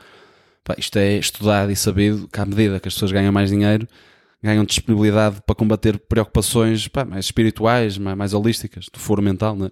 Pá, 0.65 0.75
isto 0.79 0.99
é 0.99 1.19
estudado 1.19 1.71
e 1.71 1.77
sabido 1.77 2.27
que 2.27 2.41
à 2.41 2.47
medida 2.47 2.81
que 2.81 2.89
as 2.89 2.95
pessoas 2.95 3.13
ganham 3.13 3.31
mais 3.31 3.51
dinheiro, 3.51 3.87
ganham 4.43 4.65
disponibilidade 4.65 5.43
para 5.45 5.55
combater 5.55 5.99
preocupações 5.99 6.89
pá, 6.89 7.05
mais 7.05 7.27
espirituais, 7.27 7.99
mais, 7.99 8.17
mais 8.17 8.33
holísticas, 8.33 8.87
do 8.91 8.99
foro 8.99 9.21
mental, 9.21 9.55
né? 9.55 9.71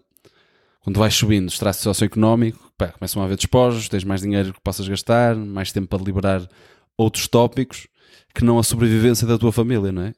Quando 0.83 0.99
vais 0.99 1.15
subindo 1.15 1.45
o 1.45 1.49
estrato 1.49 1.79
socioeconómico, 1.79 2.71
pá, 2.77 2.89
começam 2.89 3.23
a 3.23 3.25
haver 3.25 3.37
despojos, 3.37 3.89
tens 3.89 4.05
mais 4.05 4.21
dinheiro 4.21 4.53
que 4.53 4.61
possas 4.61 4.87
gastar, 4.87 5.35
mais 5.35 5.73
tempo 5.73 5.89
para 5.89 6.05
liberar 6.05 6.47
outros 6.97 7.27
tópicos 7.29 7.87
que 8.35 8.45
não 8.45 8.59
a 8.59 8.63
sobrevivência 8.63 9.27
da 9.27 9.39
tua 9.39 9.53
família, 9.53 9.93
não 9.93 10.03
é? 10.03 10.15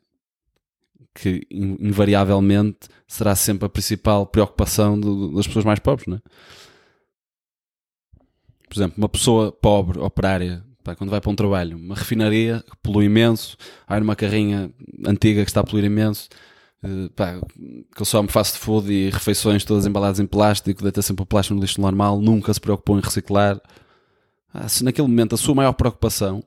Que 1.14 1.46
invariavelmente 1.50 2.88
será 3.06 3.34
sempre 3.34 3.66
a 3.66 3.68
principal 3.68 4.26
preocupação 4.26 4.98
do, 4.98 5.34
das 5.34 5.46
pessoas 5.46 5.64
mais 5.64 5.78
pobres, 5.78 6.06
não 6.06 6.16
é? 6.16 6.20
Por 8.68 8.78
exemplo, 8.80 8.94
uma 8.98 9.08
pessoa 9.08 9.52
pobre, 9.52 10.00
operária, 10.00 10.64
pá, 10.82 10.96
quando 10.96 11.10
vai 11.10 11.20
para 11.20 11.30
um 11.30 11.37
trabalho, 11.37 11.76
uma 11.76 11.94
refinaria 11.94 12.64
que 12.68 12.76
polui 12.82 13.04
imenso, 13.04 13.56
vai 13.88 14.00
numa 14.00 14.16
carrinha 14.16 14.72
antiga 15.06 15.44
que 15.44 15.50
está 15.50 15.60
a 15.60 15.64
poluir 15.64 15.84
imenso, 15.84 16.28
uh, 16.82 17.08
pá, 17.10 17.40
consome 17.96 18.28
fast 18.28 18.58
food 18.58 18.92
e 18.92 19.10
refeições 19.10 19.64
todas 19.64 19.87
embaladas 19.87 20.18
em 20.18 20.26
plástico, 20.26 20.82
deita 20.82 21.02
sempre 21.02 21.22
o 21.22 21.26
plástico 21.26 21.54
no 21.54 21.60
lixo 21.60 21.80
normal, 21.80 22.20
nunca 22.20 22.52
se 22.52 22.60
preocupou 22.60 22.98
em 22.98 23.00
reciclar. 23.00 23.60
Ah, 24.52 24.68
se 24.68 24.84
naquele 24.84 25.08
momento 25.08 25.34
a 25.34 25.38
sua 25.38 25.54
maior 25.54 25.72
preocupação 25.72 26.44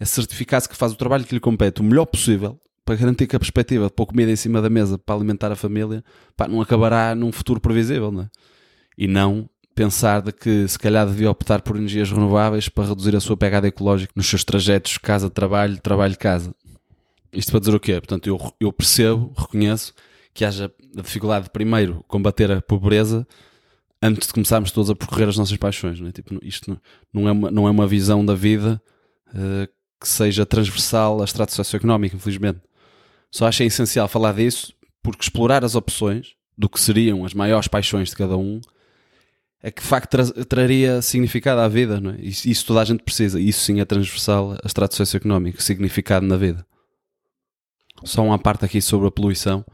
é 0.00 0.04
certificar-se 0.06 0.66
que 0.66 0.74
faz 0.74 0.92
o 0.92 0.96
trabalho 0.96 1.24
que 1.24 1.34
lhe 1.34 1.40
compete 1.40 1.82
o 1.82 1.84
melhor 1.84 2.06
possível 2.06 2.58
para 2.84 2.96
garantir 2.96 3.26
que 3.26 3.36
a 3.36 3.38
perspectiva 3.38 3.84
de 3.84 3.92
pôr 3.92 4.06
comida 4.06 4.32
em 4.32 4.36
cima 4.36 4.62
da 4.62 4.70
mesa 4.70 4.98
para 4.98 5.14
alimentar 5.14 5.52
a 5.52 5.56
família 5.56 6.02
pá, 6.34 6.48
não 6.48 6.60
acabará 6.62 7.14
num 7.14 7.30
futuro 7.30 7.60
previsível, 7.60 8.10
não 8.10 8.22
é? 8.22 8.30
E 8.96 9.06
não 9.06 9.48
pensar 9.74 10.22
de 10.22 10.32
que 10.32 10.66
se 10.66 10.78
calhar 10.78 11.06
devia 11.06 11.30
optar 11.30 11.60
por 11.62 11.76
energias 11.76 12.10
renováveis 12.10 12.68
para 12.68 12.88
reduzir 12.88 13.14
a 13.14 13.20
sua 13.20 13.36
pegada 13.36 13.68
ecológica 13.68 14.12
nos 14.16 14.26
seus 14.26 14.42
trajetos 14.42 14.98
casa-trabalho, 14.98 15.78
trabalho-casa. 15.80 16.54
Isto 17.32 17.52
para 17.52 17.60
dizer 17.60 17.74
o 17.74 17.80
quê? 17.80 17.92
Portanto, 17.92 18.26
eu, 18.26 18.38
eu 18.58 18.72
percebo, 18.72 19.32
reconheço 19.36 19.94
que 20.34 20.44
haja 20.44 20.72
a 20.96 21.02
dificuldade 21.02 21.44
de 21.44 21.50
primeiro 21.50 22.04
combater 22.08 22.50
a 22.50 22.60
pobreza 22.60 23.26
antes 24.02 24.28
de 24.28 24.34
começarmos 24.34 24.72
todos 24.72 24.90
a 24.90 24.96
percorrer 24.96 25.28
as 25.28 25.36
nossas 25.36 25.56
paixões. 25.56 26.00
Não 26.00 26.08
é? 26.08 26.12
Tipo, 26.12 26.38
isto 26.42 26.78
não 27.12 27.28
é, 27.28 27.32
uma, 27.32 27.50
não 27.50 27.68
é 27.68 27.70
uma 27.70 27.86
visão 27.86 28.24
da 28.24 28.34
vida 28.34 28.82
uh, 29.28 29.79
que 30.00 30.08
seja 30.08 30.46
transversal 30.46 31.20
a 31.20 31.24
estrato 31.24 31.52
socioeconómico, 31.52 32.16
infelizmente. 32.16 32.60
Só 33.30 33.46
acho 33.46 33.62
é 33.62 33.66
essencial 33.66 34.08
falar 34.08 34.32
disso 34.32 34.72
porque 35.02 35.22
explorar 35.22 35.64
as 35.64 35.74
opções 35.74 36.34
do 36.56 36.68
que 36.68 36.80
seriam 36.80 37.24
as 37.24 37.34
maiores 37.34 37.68
paixões 37.68 38.10
de 38.10 38.16
cada 38.16 38.36
um 38.36 38.60
é 39.62 39.70
que 39.70 39.82
de 39.82 39.86
facto 39.86 40.10
tra 40.10 40.44
traria 40.44 41.02
significado 41.02 41.60
à 41.60 41.68
vida, 41.68 42.00
não 42.00 42.12
é? 42.12 42.20
Isso, 42.20 42.48
isso, 42.48 42.66
toda 42.66 42.80
a 42.80 42.84
gente 42.84 43.02
precisa. 43.02 43.38
Isso 43.38 43.60
sim 43.60 43.80
é 43.80 43.84
transversal 43.84 44.52
a 44.52 44.66
estrato 44.66 44.96
socioeconómico, 44.96 45.62
significado 45.62 46.26
na 46.26 46.36
vida. 46.36 46.66
Só 48.04 48.24
uma 48.24 48.38
parte 48.38 48.64
aqui 48.64 48.80
sobre 48.80 49.08
a 49.08 49.10
poluição. 49.10 49.64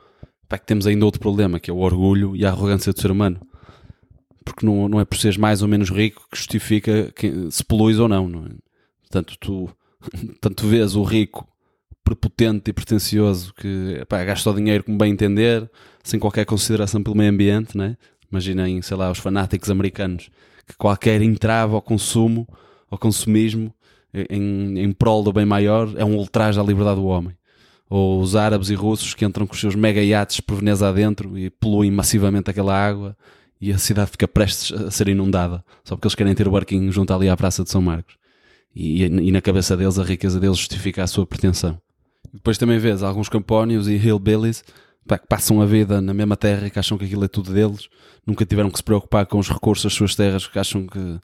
É 0.49 0.59
que 0.59 0.67
temos 0.67 0.87
ainda 0.87 1.05
outro 1.05 1.21
problema, 1.21 1.59
que 1.59 1.71
é 1.71 1.75
o 1.75 1.79
orgulho 1.79 2.37
e 2.37 2.45
a 2.45 2.51
arrogância 2.51 2.93
do 2.93 3.01
ser 3.01 3.11
humano. 3.11 3.41
Porque 4.45 4.65
não, 4.65 4.89
não 4.89 5.01
é 5.01 5.05
por 5.05 5.19
seres 5.19 5.37
mais 5.37 5.61
ou 5.61 5.69
menos 5.69 5.91
rico 5.91 6.25
que 6.31 6.39
justifica 6.39 7.13
se 7.51 7.65
poluis 7.65 7.99
ou 7.99 8.09
não. 8.09 8.29
não 8.29 8.47
é? 8.47 8.51
Portanto, 9.03 9.37
tu, 9.41 9.69
tanto 10.41 10.67
vês 10.67 10.95
o 10.97 11.03
rico 11.03 11.47
prepotente 12.05 12.71
e 12.71 12.73
pretencioso 12.73 13.53
que 13.55 14.05
pá, 14.09 14.23
gasta 14.25 14.51
o 14.51 14.55
dinheiro 14.55 14.85
como 14.85 14.97
bem 14.97 15.13
entender, 15.13 15.69
sem 16.05 16.21
qualquer 16.21 16.45
consideração 16.45 17.03
pelo 17.03 17.17
meio 17.17 17.31
ambiente, 17.31 17.77
né? 17.77 17.97
Imaginem, 18.31 18.81
sei 18.83 18.97
lá, 18.97 19.11
os 19.11 19.19
fanáticos 19.19 19.71
americanos 19.71 20.31
que 20.67 20.77
qualquer 20.77 21.23
entrave 21.23 21.75
ao 21.75 21.83
consumo, 21.83 22.47
ao 22.91 22.99
consumismo, 22.99 23.73
em, 24.31 24.79
em 24.81 24.93
prol 24.93 25.23
do 25.23 25.33
bem 25.33 25.45
maior, 25.45 25.93
é 25.97 26.05
um 26.05 26.17
ultraje 26.17 26.59
à 26.59 26.63
liberdade 26.63 27.01
do 27.01 27.07
homem. 27.07 27.37
Ou 27.89 28.21
os 28.21 28.35
árabes 28.35 28.69
e 28.69 28.75
russos 28.75 29.15
que 29.15 29.25
entram 29.25 29.47
com 29.47 29.55
os 29.55 29.61
seus 29.61 29.75
mega 29.75 30.03
iates 30.03 30.41
por 30.41 30.57
Veneza 30.57 30.89
adentro 30.89 31.39
e 31.39 31.51
poluem 31.51 31.91
massivamente 31.91 32.51
aquela 32.51 32.75
água 32.77 33.17
e 33.61 33.73
a 33.73 33.79
cidade 33.79 34.11
fica 34.11 34.27
prestes 34.27 34.73
a 34.73 34.91
ser 34.91 35.09
inundada, 35.09 35.65
só 35.85 35.95
porque 35.95 36.07
eles 36.07 36.15
querem 36.15 36.35
ter 36.35 36.49
o 36.49 36.51
barquinho 36.51 36.91
junto 36.91 37.13
ali 37.13 37.29
à 37.29 37.37
Praça 37.37 37.63
de 37.63 37.71
São 37.71 37.81
Marcos. 37.81 38.17
E, 38.79 39.05
e 39.05 39.33
na 39.33 39.41
cabeça 39.41 39.75
deles 39.75 39.99
a 39.99 40.05
riqueza 40.05 40.39
deles 40.39 40.59
justifica 40.59 41.03
a 41.03 41.07
sua 41.07 41.27
pretensão. 41.27 41.81
Depois 42.31 42.59
também 42.59 42.79
vês 42.79 43.03
alguns 43.03 43.31
campónios 43.31 43.89
e 43.89 43.95
hillbillies 43.95 44.63
pá, 45.09 45.17
que 45.17 45.27
passam 45.27 45.63
a 45.63 45.67
vida 45.67 46.03
na 46.03 46.13
mesma 46.13 46.37
terra 46.37 46.67
e 46.67 46.71
que 46.71 46.79
acham 46.79 46.99
que 46.99 47.07
aquilo 47.07 47.25
é 47.25 47.29
tudo 47.29 47.55
deles, 47.55 47.89
nunca 48.27 48.45
tiveram 48.45 48.71
que 48.71 48.77
se 48.77 48.85
preocupar 48.85 49.25
com 49.25 49.39
os 49.39 49.49
recursos 49.49 49.85
das 49.85 49.95
suas 49.95 50.15
terras, 50.15 50.47
que 50.47 50.59
acham 50.59 50.87
que, 50.87 51.19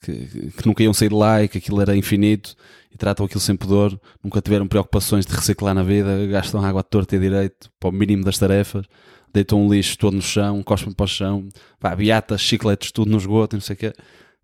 que, 0.00 0.50
que 0.50 0.66
nunca 0.66 0.82
iam 0.82 0.92
sair 0.92 1.10
de 1.10 1.14
lá 1.14 1.44
e 1.44 1.48
que 1.48 1.58
aquilo 1.58 1.80
era 1.80 1.96
infinito 1.96 2.56
e 2.92 2.96
tratam 2.96 3.24
aquilo 3.24 3.40
sem 3.40 3.54
pudor, 3.54 3.96
nunca 4.24 4.40
tiveram 4.40 4.66
preocupações 4.66 5.24
de 5.24 5.32
reciclar 5.32 5.76
na 5.76 5.84
vida, 5.84 6.26
gastam 6.26 6.64
água 6.64 6.80
à 6.80 6.82
torta 6.82 7.14
e 7.14 7.20
direito 7.20 7.70
para 7.78 7.90
o 7.90 7.92
mínimo 7.92 8.24
das 8.24 8.36
tarefas, 8.36 8.84
deitam 9.32 9.64
um 9.64 9.72
lixo 9.72 9.96
todo 9.96 10.14
no 10.14 10.22
chão, 10.22 10.60
cospem 10.64 10.92
para 10.92 11.04
o 11.04 11.08
chão, 11.08 11.48
pá, 11.78 11.94
beatas, 11.94 12.40
chicletes, 12.40 12.90
tudo 12.90 13.12
no 13.12 13.18
esgoto 13.18 13.54
não 13.54 13.60
sei 13.60 13.74
o 13.74 13.78
quê. 13.78 13.92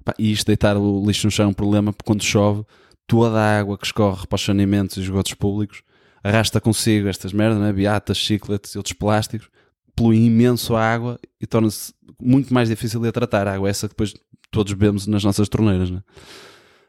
Pá, 0.05 0.15
e 0.19 0.33
isto 0.33 0.47
deitar 0.47 0.77
o 0.77 1.05
lixo 1.07 1.27
no 1.27 1.31
chão 1.31 1.47
é 1.47 1.49
um 1.49 1.53
problema 1.53 1.93
porque 1.93 2.07
quando 2.07 2.23
chove, 2.23 2.65
toda 3.07 3.39
a 3.39 3.59
água 3.59 3.79
que 3.79 3.87
escorre 3.87 4.27
para 4.27 4.37
os 4.37 4.43
saneamentos 4.43 4.97
e 4.97 5.01
esgotos 5.01 5.35
públicos 5.35 5.83
arrasta 6.23 6.61
consigo 6.61 7.09
estas 7.09 7.33
merdas, 7.33 7.59
né? 7.59 7.73
beatas, 7.73 8.17
chicletes 8.17 8.75
e 8.75 8.79
outros 8.79 8.93
plásticos, 8.93 9.49
polui 9.95 10.19
imenso 10.19 10.75
a 10.77 10.83
água 10.83 11.19
e 11.41 11.47
torna-se 11.47 11.93
muito 12.21 12.55
mais 12.55 12.69
difícil 12.69 13.01
de 13.01 13.11
tratar. 13.11 13.49
A 13.49 13.55
água 13.55 13.69
essa 13.69 13.89
que 13.89 13.95
depois 13.95 14.15
todos 14.51 14.73
bebemos 14.73 15.07
nas 15.07 15.25
nossas 15.25 15.49
torneiras. 15.49 15.91
Né? 15.91 16.03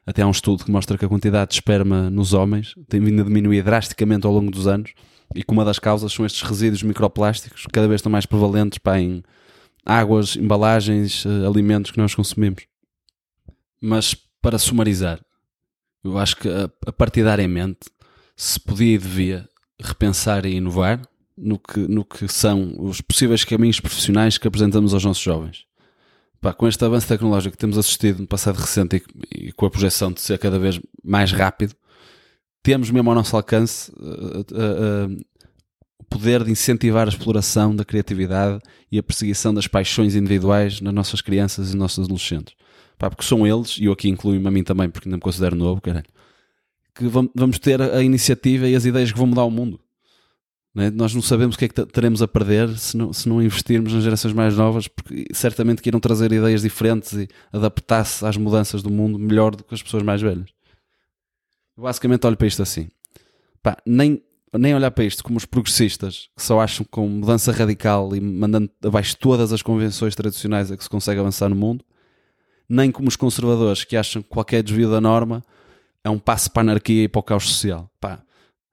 Até 0.06 0.22
há 0.22 0.28
um 0.28 0.32
estudo 0.32 0.64
que 0.64 0.72
mostra 0.72 0.98
que 0.98 1.06
a 1.06 1.10
quantidade 1.10 1.50
de 1.50 1.56
esperma 1.56 2.10
nos 2.10 2.34
homens 2.34 2.76
tem 2.88 3.02
vindo 3.02 3.22
a 3.22 3.26
diminuir 3.26 3.64
drasticamente 3.64 4.28
ao 4.28 4.34
longo 4.34 4.52
dos 4.52 4.68
anos 4.68 4.94
e 5.34 5.44
que 5.44 5.52
uma 5.52 5.66
das 5.66 5.80
causas 5.80 6.14
são 6.14 6.26
estes 6.26 6.42
resíduos 6.44 6.84
microplásticos 6.84 7.64
que 7.64 7.72
cada 7.72 7.88
vez 7.88 8.00
estão 8.00 8.12
mais 8.12 8.26
prevalentes 8.26 8.78
pá, 8.78 9.00
em 9.00 9.24
águas, 9.86 10.36
embalagens, 10.36 11.26
eh, 11.26 11.48
alimentos 11.48 11.92
que 11.92 11.98
nós 11.98 12.14
consumimos. 12.14 12.64
Mas 13.86 14.16
para 14.42 14.58
sumarizar, 14.58 15.20
eu 16.06 16.18
acho 16.18 16.38
que 16.38 16.48
a 16.48 16.92
partidariamente 16.94 17.80
se 18.34 18.58
podia 18.58 18.96
e 18.96 18.98
devia 18.98 19.50
repensar 19.78 20.46
e 20.46 20.56
inovar 20.56 21.02
no 21.38 21.60
que, 21.60 21.80
no 21.80 22.06
que 22.06 22.26
são 22.30 22.76
os 22.80 23.02
possíveis 23.02 23.44
caminhos 23.44 23.82
profissionais 23.82 24.38
que 24.38 24.48
apresentamos 24.48 24.94
aos 24.94 25.04
nossos 25.04 25.22
jovens. 25.22 25.66
Pá, 26.40 26.54
com 26.54 26.66
este 26.66 26.84
avanço 26.86 27.10
tecnológico 27.10 27.52
que 27.52 27.58
temos 27.58 27.78
assistido 27.78 28.20
no 28.20 28.28
passado 28.28 28.56
recente 28.56 29.04
e, 29.34 29.48
e, 29.48 29.52
com 29.52 29.66
a 29.66 29.70
projeção 29.70 30.14
de 30.14 30.22
ser 30.22 30.40
cada 30.40 30.58
vez 30.58 30.80
mais 31.04 31.34
rápido, 31.34 31.76
temos 32.62 32.90
mesmo 32.90 33.10
ao 33.10 33.16
nosso 33.18 33.36
alcance 33.36 33.92
uh, 33.92 34.40
uh, 34.40 35.12
uh, 35.12 35.26
o 36.00 36.04
poder 36.06 36.42
de 36.46 36.52
incentivar 36.52 37.06
a 37.06 37.10
exploração 37.10 37.76
da 37.76 37.84
criatividade 37.84 38.62
e 38.90 38.98
a 38.98 39.04
perseguição 39.04 39.54
das 39.54 39.68
paixões 39.68 40.16
individuais 40.16 40.80
nas 40.80 40.94
nossas 40.94 41.20
crianças 41.20 41.74
e 41.74 41.76
nossos 41.76 42.06
adolescentes. 42.06 42.56
Pá, 43.04 43.10
porque 43.10 43.26
são 43.26 43.46
eles, 43.46 43.78
e 43.78 43.86
eu 43.86 43.92
aqui 43.92 44.08
incluo-me 44.08 44.48
a 44.48 44.52
mim 44.52 44.64
também, 44.64 44.90
porque 44.90 45.10
ainda 45.10 45.18
me 45.18 45.22
considero 45.22 45.58
novo, 45.58 45.82
caralho 45.82 46.06
que 46.96 47.06
vamos 47.36 47.60
ter 47.60 47.82
a 47.82 48.02
iniciativa 48.04 48.68
e 48.68 48.76
as 48.76 48.86
ideias 48.86 49.12
que 49.12 49.18
vão 49.18 49.28
mudar 49.28 49.44
o 49.44 49.52
mundo. 49.52 49.80
Não 50.74 50.84
é? 50.84 50.92
Nós 50.92 51.14
não 51.14 51.22
sabemos 51.22 51.56
o 51.56 51.60
que 51.60 51.66
é 51.66 51.68
que 51.68 51.86
teremos 51.88 52.22
a 52.22 52.28
perder 52.28 52.78
se 52.78 52.98
não, 52.98 53.14
se 53.14 53.30
não 53.30 53.42
investirmos 53.42 53.94
nas 53.94 54.04
gerações 54.04 54.34
mais 54.34 54.56
novas, 54.56 54.88
porque 54.88 55.26
certamente 55.34 55.82
que 55.82 55.90
irão 55.90 56.00
trazer 56.00 56.32
ideias 56.32 56.62
diferentes 56.62 57.14
e 57.14 57.28
adaptar-se 57.52 58.26
às 58.26 58.38
mudanças 58.38 58.82
do 58.82 58.90
mundo 58.90 59.20
melhor 59.20 59.56
do 59.56 59.64
que 59.64 59.74
as 59.74 59.82
pessoas 59.82 60.04
mais 60.04 60.22
velhas. 60.22 60.50
Eu 61.78 61.84
basicamente 61.84 62.26
olho 62.26 62.38
para 62.38 62.48
isto 62.48 62.62
assim. 62.62 62.90
Pá, 63.62 63.78
nem, 63.86 64.22
nem 64.58 64.76
olhar 64.76 64.92
para 64.92 65.04
isto 65.04 65.24
como 65.24 65.38
os 65.38 65.46
progressistas, 65.46 66.30
que 66.36 66.44
só 66.44 66.60
acham 66.60 66.86
com 66.90 67.08
mudança 67.08 67.52
radical 67.52 68.16
e 68.16 68.22
mandando 68.22 68.70
abaixo 68.84 69.16
todas 69.18 69.54
as 69.54 69.62
convenções 69.62 70.16
tradicionais 70.16 70.72
a 70.72 70.78
que 70.78 70.84
se 70.84 70.90
consegue 70.90 71.20
avançar 71.20 71.50
no 71.50 71.56
mundo, 71.56 71.86
nem 72.68 72.92
como 72.92 73.08
os 73.08 73.16
conservadores 73.16 73.84
que 73.84 73.96
acham 73.96 74.22
que 74.22 74.30
qualquer 74.30 74.64
desvio 74.64 74.90
da 74.90 75.02
norma 75.02 75.44
é 76.04 76.10
um 76.10 76.20
passo 76.20 76.52
para 76.52 76.62
a 76.62 76.66
anarquia 76.66 77.04
e 77.04 77.08
para 77.08 77.20
o 77.20 77.24
caos 77.24 77.48
social. 77.48 77.90
Pá, 78.00 78.22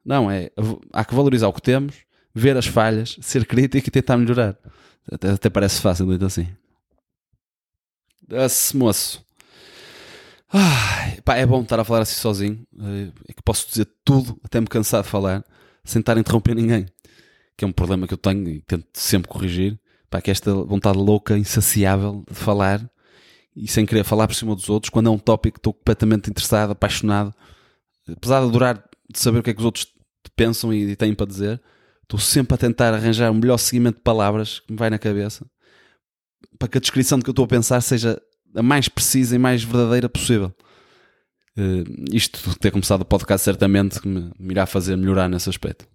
não, 0.05 0.31
é, 0.31 0.50
há 0.92 1.05
que 1.05 1.14
valorizar 1.14 1.48
o 1.48 1.53
que 1.53 1.62
temos, 1.62 1.96
ver 2.35 2.57
as 2.57 2.66
falhas, 2.66 3.16
ser 3.20 3.46
crítico 3.46 3.88
e 3.88 3.90
tentar 3.90 4.16
melhorar. 4.16 4.57
Até, 5.11 5.31
até 5.31 5.50
parece 5.50 5.81
fácil, 5.81 6.07
muito 6.07 6.24
assim. 6.24 6.48
Esse 8.29 8.76
moço. 8.76 9.24
Pá, 11.24 11.37
é 11.37 11.46
bom 11.46 11.62
estar 11.62 11.79
a 11.79 11.85
falar 11.85 12.03
assim 12.03 12.16
sozinho. 12.16 12.66
Eh, 12.79 13.11
é 13.29 13.33
que 13.33 13.42
posso 13.42 13.68
dizer 13.68 13.88
tudo, 14.05 14.38
até 14.42 14.61
me 14.61 14.66
cansar 14.66 15.03
de 15.03 15.09
falar, 15.09 15.44
sem 15.85 16.00
estar 16.00 16.16
a 16.16 16.20
interromper 16.20 16.55
ninguém. 16.55 16.87
Que 17.57 17.64
é 17.64 17.68
um 17.68 17.72
problema 17.72 18.07
que 18.07 18.14
eu 18.14 18.18
tenho 18.18 18.48
e 18.48 18.62
tento 18.62 18.87
sempre 18.94 19.29
corrigir. 19.29 19.79
Pá, 20.09 20.20
que 20.20 20.31
é 20.31 20.33
esta 20.33 20.53
vontade 20.53 20.98
louca, 20.98 21.38
insaciável 21.38 22.24
de 22.29 22.35
falar 22.35 22.81
e 23.57 23.67
sem 23.69 23.85
querer 23.85 24.05
falar 24.05 24.27
por 24.27 24.35
cima 24.35 24.55
dos 24.55 24.69
outros, 24.69 24.91
quando 24.91 25.09
é 25.09 25.11
um 25.11 25.19
tópico 25.19 25.55
que 25.55 25.61
estou 25.61 25.73
completamente 25.73 26.31
interessado, 26.31 26.71
apaixonado, 26.71 27.35
apesar 28.09 28.41
de 28.41 28.47
adorar 28.47 28.85
de 29.13 29.19
saber 29.19 29.41
o 29.41 29.43
que 29.43 29.51
é 29.51 29.55
que 29.55 29.61
os 29.61 29.65
outros 29.65 29.87
pensam 30.37 30.73
e 30.73 30.95
têm 30.95 31.15
para 31.15 31.27
dizer, 31.27 31.61
estou 32.03 32.19
sempre 32.19 32.55
a 32.55 32.59
tentar 32.59 32.95
arranjar 32.95 33.31
o 33.31 33.35
melhor 33.35 33.59
seguimento 33.59 33.97
de 33.97 34.03
palavras 34.03 34.61
que 34.61 34.73
me 34.73 34.79
vai 34.79 34.89
na 34.89 34.99
cabeça 34.99 35.45
para 36.59 36.69
que 36.69 36.79
a 36.79 36.81
descrição 36.81 37.19
do 37.19 37.25
que 37.25 37.31
eu 37.31 37.33
estou 37.33 37.45
a 37.45 37.49
pensar 37.49 37.81
seja 37.81 38.21
a 38.55 38.63
mais 38.63 38.89
precisa 38.89 39.35
e 39.35 39.39
mais 39.39 39.63
verdadeira 39.63 40.09
possível. 40.09 40.55
Uh, 41.57 42.05
isto 42.13 42.59
ter 42.59 42.71
começado 42.71 43.03
o 43.03 43.05
podcast 43.05 43.45
certamente 43.45 44.07
me, 44.07 44.31
me 44.39 44.53
irá 44.53 44.67
fazer 44.67 44.97
melhorar 44.97 45.29
nesse 45.29 45.49
aspecto. 45.49 45.87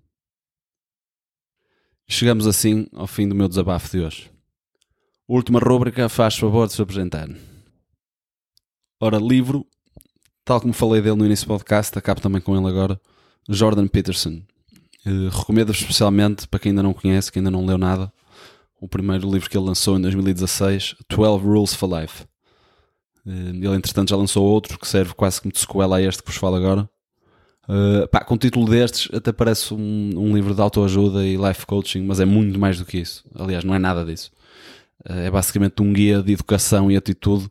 Chegamos 2.08 2.46
assim 2.48 2.88
ao 2.94 3.08
fim 3.08 3.28
do 3.28 3.36
meu 3.36 3.48
desabafo 3.48 3.90
de 3.90 4.04
hoje. 4.04 4.35
Última 5.28 5.60
rúbrica 5.60 6.08
faz 6.08 6.38
favor 6.38 6.68
de 6.68 6.74
se 6.74 6.82
apresentar. 6.84 7.28
Ora, 9.02 9.18
livro, 9.18 9.66
tal 10.44 10.62
como 10.62 10.72
falei 10.72 11.02
dele 11.02 11.16
no 11.16 11.26
início 11.26 11.48
do 11.48 11.50
podcast, 11.50 11.98
acabo 11.98 12.22
também 12.22 12.40
com 12.40 12.56
ele 12.56 12.68
agora, 12.68 13.02
Jordan 13.50 13.88
Peterson. 13.88 14.44
Uh, 15.04 15.30
recomendo 15.30 15.72
especialmente 15.72 16.48
para 16.48 16.60
quem 16.60 16.70
ainda 16.70 16.84
não 16.84 16.94
conhece, 16.94 17.32
quem 17.32 17.40
ainda 17.40 17.50
não 17.50 17.66
leu 17.66 17.78
nada, 17.78 18.14
o 18.80 18.88
primeiro 18.88 19.28
livro 19.32 19.50
que 19.50 19.58
ele 19.58 19.66
lançou 19.66 19.98
em 19.98 20.02
2016, 20.02 20.96
12 21.10 21.44
Rules 21.44 21.74
for 21.74 21.90
Life. 22.00 22.24
Uh, 23.26 23.50
ele, 23.56 23.76
entretanto, 23.76 24.10
já 24.10 24.16
lançou 24.16 24.46
outro 24.46 24.78
que 24.78 24.88
serve 24.88 25.16
quase 25.16 25.42
como 25.42 25.52
de 25.52 25.58
sequela 25.58 25.98
a 25.98 26.02
este 26.04 26.22
que 26.22 26.30
vos 26.30 26.40
falo 26.40 26.56
agora. 26.56 26.88
Uh, 27.68 28.08
pá, 28.10 28.24
com 28.24 28.36
o 28.36 28.38
título 28.38 28.70
destes, 28.70 29.10
até 29.12 29.32
parece 29.32 29.74
um, 29.74 30.12
um, 30.18 30.36
livro 30.36 30.54
de 30.54 30.62
autoajuda 30.62 31.26
e 31.26 31.36
life 31.36 31.66
coaching, 31.66 32.04
mas 32.04 32.20
é 32.20 32.26
muito 32.26 32.60
mais 32.60 32.78
do 32.78 32.86
que 32.86 33.00
isso. 33.00 33.26
Aliás, 33.34 33.64
não 33.64 33.74
é 33.74 33.80
nada 33.80 34.06
disso. 34.06 34.30
Uh, 35.04 35.20
é 35.20 35.32
basicamente 35.32 35.82
um 35.82 35.92
guia 35.92 36.22
de 36.22 36.34
educação 36.34 36.92
e 36.92 36.96
atitude 36.96 37.50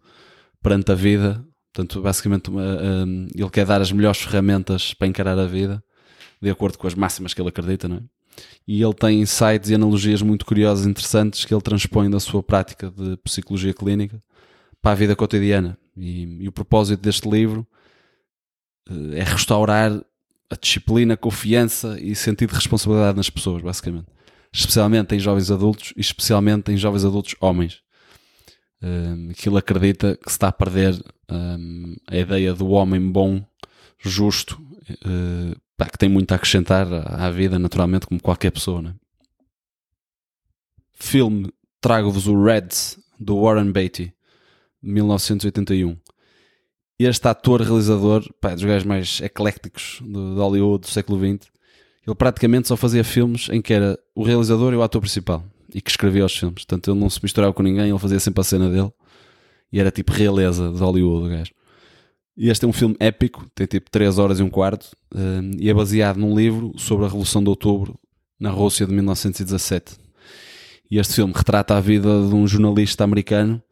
perante 0.62 0.92
a 0.92 0.94
vida. 0.94 1.44
Portanto, 1.72 2.00
basicamente, 2.00 2.50
um, 2.50 3.26
ele 3.35 3.50
quer 3.50 3.66
dar 3.66 3.80
as 3.80 3.90
melhores 3.90 4.20
ferramentas 4.20 4.94
para 4.94 5.09
encarar 5.09 5.38
a 5.38 5.46
vida, 5.46 5.83
de 6.40 6.48
acordo 6.48 6.78
com 6.78 6.87
as 6.87 6.94
máximas 6.94 7.35
que 7.35 7.40
ele 7.40 7.48
acredita, 7.48 7.88
não 7.88 7.96
é? 7.96 8.00
E 8.66 8.83
ele 8.83 8.94
tem 8.94 9.20
insights 9.20 9.70
e 9.70 9.74
analogias 9.74 10.22
muito 10.22 10.44
curiosas 10.44 10.87
e 10.87 10.88
interessantes 10.88 11.44
que 11.44 11.52
ele 11.52 11.61
transpõe 11.61 12.11
da 12.11 12.18
sua 12.18 12.42
prática 12.42 12.90
de 12.90 13.16
psicologia 13.18 13.74
clínica 13.74 14.22
para 14.80 14.92
a 14.92 14.94
vida 14.94 15.14
cotidiana. 15.14 15.76
E, 15.96 16.44
e 16.44 16.48
o 16.48 16.52
propósito 16.52 17.00
deste 17.00 17.28
livro 17.28 17.66
uh, 18.88 19.14
é 19.14 19.22
restaurar 19.22 19.92
a 20.50 20.57
disciplina, 20.57 21.14
a 21.14 21.16
confiança 21.16 21.98
e 22.00 22.14
sentido 22.14 22.50
de 22.50 22.57
responsabilidade 22.57 23.16
nas 23.16 23.30
pessoas, 23.30 23.62
basicamente. 23.62 24.07
Especialmente 24.55 25.14
em 25.14 25.19
jovens 25.19 25.51
adultos 25.51 25.93
e 25.97 26.01
especialmente 26.01 26.71
em 26.71 26.77
jovens 26.77 27.05
adultos 27.05 27.35
homens 27.40 27.85
um, 28.85 29.33
ele 29.47 29.59
acredita 29.59 30.17
que 30.17 30.31
se 30.31 30.35
está 30.35 30.49
a 30.49 30.53
perder 30.53 31.03
um, 31.31 31.97
a 32.07 32.17
ideia 32.17 32.53
do 32.53 32.69
homem 32.69 33.01
bom, 33.01 33.43
justo, 33.99 34.61
uh, 34.90 35.59
pá, 35.77 35.87
que 35.87 35.97
tem 35.97 36.09
muito 36.09 36.33
a 36.33 36.35
acrescentar 36.35 36.87
à, 36.93 37.31
vida, 37.31 37.59
naturalmente, 37.59 38.07
como 38.07 38.21
qualquer 38.21 38.51
pessoa. 38.51 38.83
Né? 38.83 38.95
Filme, 40.93 41.51
trago-vos 41.81 42.27
o 42.27 42.45
Reds, 42.45 42.99
do 43.19 43.40
Warren 43.40 43.73
Beatty, 43.73 44.12
de 44.83 44.90
1981. 44.90 45.97
Este 46.99 47.27
ator 47.27 47.62
realizador, 47.62 48.23
é 48.43 48.55
dos 48.55 48.64
gajos 48.64 48.87
mais 48.87 49.21
eclécticos 49.23 50.01
do, 50.03 50.35
de 50.35 50.40
Hollywood 50.40 50.83
do 50.83 50.88
século 50.88 51.19
XX, 51.19 51.51
ele 52.07 52.14
praticamente 52.14 52.69
só 52.69 52.77
fazia 52.77 53.03
filmes 53.03 53.49
em 53.51 53.62
que 53.62 53.73
era 53.73 53.99
o 54.14 54.23
realizador 54.23 54.73
e 54.73 54.77
o 54.77 54.83
ator 54.83 55.01
principal 55.01 55.45
e 55.75 55.81
que 55.81 55.90
escrevia 55.90 56.25
os 56.25 56.37
filmes. 56.37 56.64
Portanto, 56.64 56.90
ele 56.90 57.01
não 57.01 57.11
se 57.11 57.19
misturava 57.23 57.53
com 57.53 57.62
ninguém, 57.62 57.88
ele 57.88 57.99
fazia 57.99 58.21
sempre 58.21 58.40
a 58.40 58.45
cena 58.45 58.69
dele 58.71 58.93
e 59.73 59.81
era 59.81 59.90
tipo 59.90 60.12
realeza 60.12 60.71
de 60.71 60.79
Hollywood, 60.79 61.27
o 61.27 61.29
gajo. 61.31 61.53
E 62.37 62.51
este 62.51 62.64
é 62.64 62.69
um 62.69 62.73
filme 62.73 62.97
épico, 62.99 63.47
tem 63.55 63.67
tipo 63.67 63.90
3 63.90 64.19
horas 64.19 64.40
e 64.40 64.43
um 64.43 64.51
quarto 64.51 64.90
um, 65.14 65.53
e 65.59 65.71
é 65.71 65.75
baseado 65.75 66.17
num 66.17 66.37
livro 66.37 66.73
sobre 66.77 67.05
a 67.05 67.09
Revolução 67.09 67.43
de 67.43 67.49
Outubro 67.49 67.99
na 68.38 68.51
Rússia 68.51 68.87
de 68.87 68.93
1917. 68.93 69.97
E 70.90 70.99
este 70.99 71.14
filme 71.14 71.33
retrata 71.35 71.77
a 71.77 71.81
vida 71.81 72.09
de 72.29 72.35
um 72.35 72.47
jornalista 72.47 73.05
americano 73.05 73.62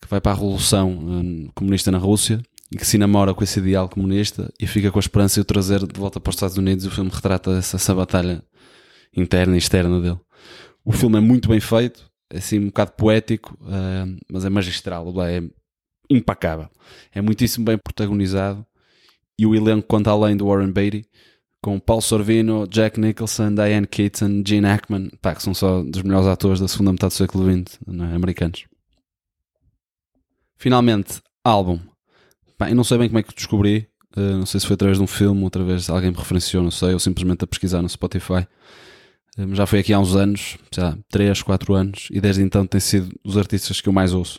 que 0.00 0.08
vai 0.08 0.20
para 0.20 0.32
a 0.32 0.34
Revolução 0.34 0.90
um, 0.90 1.48
comunista 1.54 1.90
na 1.90 1.98
Rússia 1.98 2.42
e 2.72 2.76
que 2.76 2.86
se 2.86 2.96
namora 2.96 3.34
com 3.34 3.44
esse 3.44 3.60
ideal 3.60 3.88
comunista 3.88 4.52
e 4.58 4.66
fica 4.66 4.90
com 4.90 4.98
a 4.98 5.00
esperança 5.00 5.34
de 5.34 5.40
o 5.42 5.44
trazer 5.44 5.86
de 5.86 6.00
volta 6.00 6.18
para 6.18 6.30
os 6.30 6.36
Estados 6.36 6.56
Unidos. 6.56 6.86
O 6.86 6.90
filme 6.90 7.10
retrata 7.12 7.50
essa, 7.52 7.76
essa 7.76 7.94
batalha 7.94 8.42
interna 9.14 9.54
e 9.54 9.58
externa 9.58 10.00
dele. 10.00 10.18
O 10.84 10.90
filme 10.90 11.18
é 11.18 11.20
muito 11.20 11.48
bem 11.48 11.60
feito, 11.60 12.10
é 12.30 12.38
assim 12.38 12.58
um 12.58 12.66
bocado 12.66 12.92
poético, 12.92 13.56
uh, 13.60 14.18
mas 14.30 14.44
é 14.44 14.50
magistral, 14.50 15.12
é 15.22 15.42
impacável. 16.08 16.68
É 17.14 17.20
muitíssimo 17.20 17.66
bem 17.66 17.76
protagonizado 17.76 18.66
e 19.38 19.46
o 19.46 19.54
elenco 19.54 19.86
conta 19.86 20.10
além 20.10 20.36
do 20.36 20.46
Warren 20.46 20.72
Beatty 20.72 21.06
com 21.62 21.78
Paul 21.78 22.00
Sorvino, 22.00 22.66
Jack 22.66 22.98
Nicholson, 22.98 23.54
Diane 23.54 23.86
Keaton, 23.86 24.42
Gene 24.44 24.66
Hackman, 24.66 25.10
pá, 25.20 25.34
que 25.34 25.42
são 25.42 25.54
só 25.54 25.82
dos 25.82 26.02
melhores 26.02 26.26
atores 26.26 26.58
da 26.58 26.66
segunda 26.66 26.90
metade 26.90 27.14
do 27.14 27.18
século 27.18 27.44
XX, 27.44 27.78
é? 27.86 28.14
americanos. 28.16 28.64
Finalmente, 30.56 31.22
álbum. 31.44 31.78
Pá, 32.62 32.70
eu 32.70 32.76
não 32.76 32.84
sei 32.84 32.96
bem 32.96 33.08
como 33.08 33.18
é 33.18 33.24
que 33.24 33.34
descobri, 33.34 33.88
uh, 34.16 34.38
não 34.38 34.46
sei 34.46 34.60
se 34.60 34.66
foi 34.68 34.74
através 34.74 34.96
de 34.96 35.02
um 35.02 35.06
filme, 35.08 35.40
ou 35.40 35.48
através 35.48 35.86
de 35.86 35.90
alguém 35.90 36.12
me 36.12 36.16
referenciou, 36.16 36.62
não 36.62 36.70
sei, 36.70 36.92
ou 36.92 37.00
simplesmente 37.00 37.42
a 37.42 37.46
pesquisar 37.46 37.82
no 37.82 37.88
Spotify. 37.88 38.46
Um, 39.36 39.52
já 39.52 39.66
foi 39.66 39.80
aqui 39.80 39.92
há 39.92 39.98
uns 39.98 40.14
anos, 40.14 40.58
já 40.72 40.96
3, 41.10 41.42
4 41.42 41.74
anos, 41.74 42.06
e 42.08 42.20
desde 42.20 42.40
então 42.40 42.64
tem 42.64 42.78
sido 42.78 43.12
dos 43.24 43.36
artistas 43.36 43.80
que 43.80 43.88
eu 43.88 43.92
mais 43.92 44.14
ouço. 44.14 44.38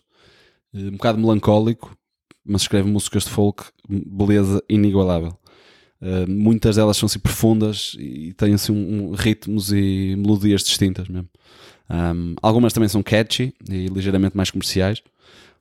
Um 0.74 0.92
bocado 0.92 1.20
melancólico, 1.20 1.98
mas 2.46 2.62
escreve 2.62 2.90
músicas 2.90 3.26
de 3.26 3.30
folk, 3.30 3.66
beleza 3.90 4.64
inigualável. 4.70 5.38
Uh, 6.02 6.30
muitas 6.32 6.78
delas 6.78 6.96
são 6.96 7.08
assim 7.08 7.20
profundas 7.20 7.98
e 8.00 8.32
têm 8.38 8.54
assim 8.54 8.72
um, 8.72 9.10
um, 9.10 9.12
ritmos 9.16 9.74
e 9.74 10.16
melodias 10.18 10.64
distintas 10.64 11.10
mesmo. 11.10 11.28
Um, 11.90 12.36
algumas 12.42 12.72
também 12.72 12.88
são 12.88 13.04
catchy 13.04 13.54
e 13.70 13.88
ligeiramente 13.88 14.38
mais 14.38 14.50
comerciais. 14.50 15.04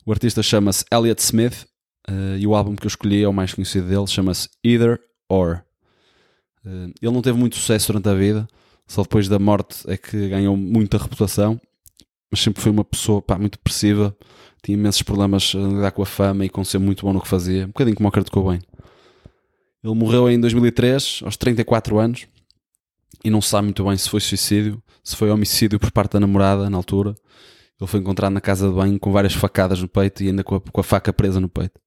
O 0.07 0.13
artista 0.13 0.45
chama-se 0.45 0.85
Elliot 0.93 1.21
Smith 1.21 1.72
uh, 2.09 2.37
e 2.39 2.47
o 2.47 2.55
álbum 2.55 2.75
que 2.75 2.87
eu 2.87 2.89
escolhi 2.89 3.23
é 3.23 3.29
o 3.29 3.33
mais 3.33 3.55
conhecido 3.55 3.89
dele, 3.89 4.07
chama-se 4.07 4.49
Either 4.65 5.01
Or. 5.29 5.63
Uh, 6.65 6.93
ele 7.01 7.13
não 7.13 7.23
teve 7.23 7.39
muito 7.39 7.57
sucesso 7.57 7.89
durante 7.89 8.09
a 8.09 8.15
vida, 8.15 8.49
só 8.87 9.03
depois 9.03 9.29
da 9.29 9.39
morte 9.39 9.83
é 9.87 9.97
que 9.97 10.29
ganhou 10.29 10.57
muita 10.57 10.99
reputação, 10.99 11.61
mas 12.31 12.41
sempre 12.41 12.63
foi 12.63 12.73
uma 12.73 12.85
pessoa 12.85 13.21
pá, 13.21 13.39
muito 13.39 13.59
depressiva, 13.59 14.17
tinha 14.63 14.77
imensos 14.77 15.03
problemas 15.03 15.53
a 15.55 15.59
lidar 15.59 15.91
com 15.91 16.03
a 16.03 16.07
fama 16.07 16.45
e 16.45 16.49
com 16.49 16.65
ser 16.65 16.79
muito 16.79 17.05
bom 17.05 17.13
no 17.13 17.21
que 17.21 17.29
fazia, 17.29 17.65
um 17.65 17.69
bocadinho 17.69 17.97
como 17.97 18.09
o 18.09 18.13
Kurt 18.13 18.31
Cobain. 18.31 18.61
Ele 19.83 19.95
morreu 19.95 20.31
em 20.31 20.39
2003, 20.39 21.23
aos 21.25 21.37
34 21.37 21.99
anos, 21.99 22.27
e 23.25 23.31
não 23.31 23.41
se 23.41 23.49
sabe 23.49 23.65
muito 23.65 23.85
bem 23.85 23.97
se 23.97 24.09
foi 24.09 24.21
suicídio, 24.21 24.83
se 25.03 25.17
foi 25.17 25.31
homicídio 25.31 25.79
por 25.79 25.91
parte 25.91 26.13
da 26.13 26.21
namorada 26.21 26.71
na 26.71 26.77
altura. 26.77 27.15
Ele 27.81 27.89
foi 27.89 27.99
encontrado 27.99 28.33
na 28.33 28.41
casa 28.41 28.69
de 28.69 28.75
banho 28.75 28.99
com 28.99 29.11
várias 29.11 29.35
facadas 29.35 29.81
no 29.81 29.89
peito 29.89 30.23
e 30.23 30.29
ainda 30.29 30.45
com 30.45 30.57
a, 30.57 30.61
com 30.61 30.81
a 30.81 30.85
faca 30.85 31.13
presa 31.13 31.41
no 31.41 31.49
peito. 31.49 31.81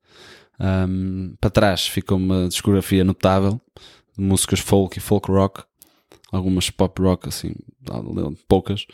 Um, 0.60 1.36
para 1.40 1.50
trás 1.50 1.88
ficou 1.88 2.18
uma 2.18 2.48
discografia 2.48 3.04
notável 3.04 3.60
de 4.18 4.24
músicas 4.24 4.60
folk 4.60 4.98
e 4.98 5.02
folk 5.02 5.30
rock, 5.30 5.64
algumas 6.32 6.70
pop 6.70 7.02
rock, 7.02 7.28
assim, 7.28 7.54
poucas, 8.48 8.86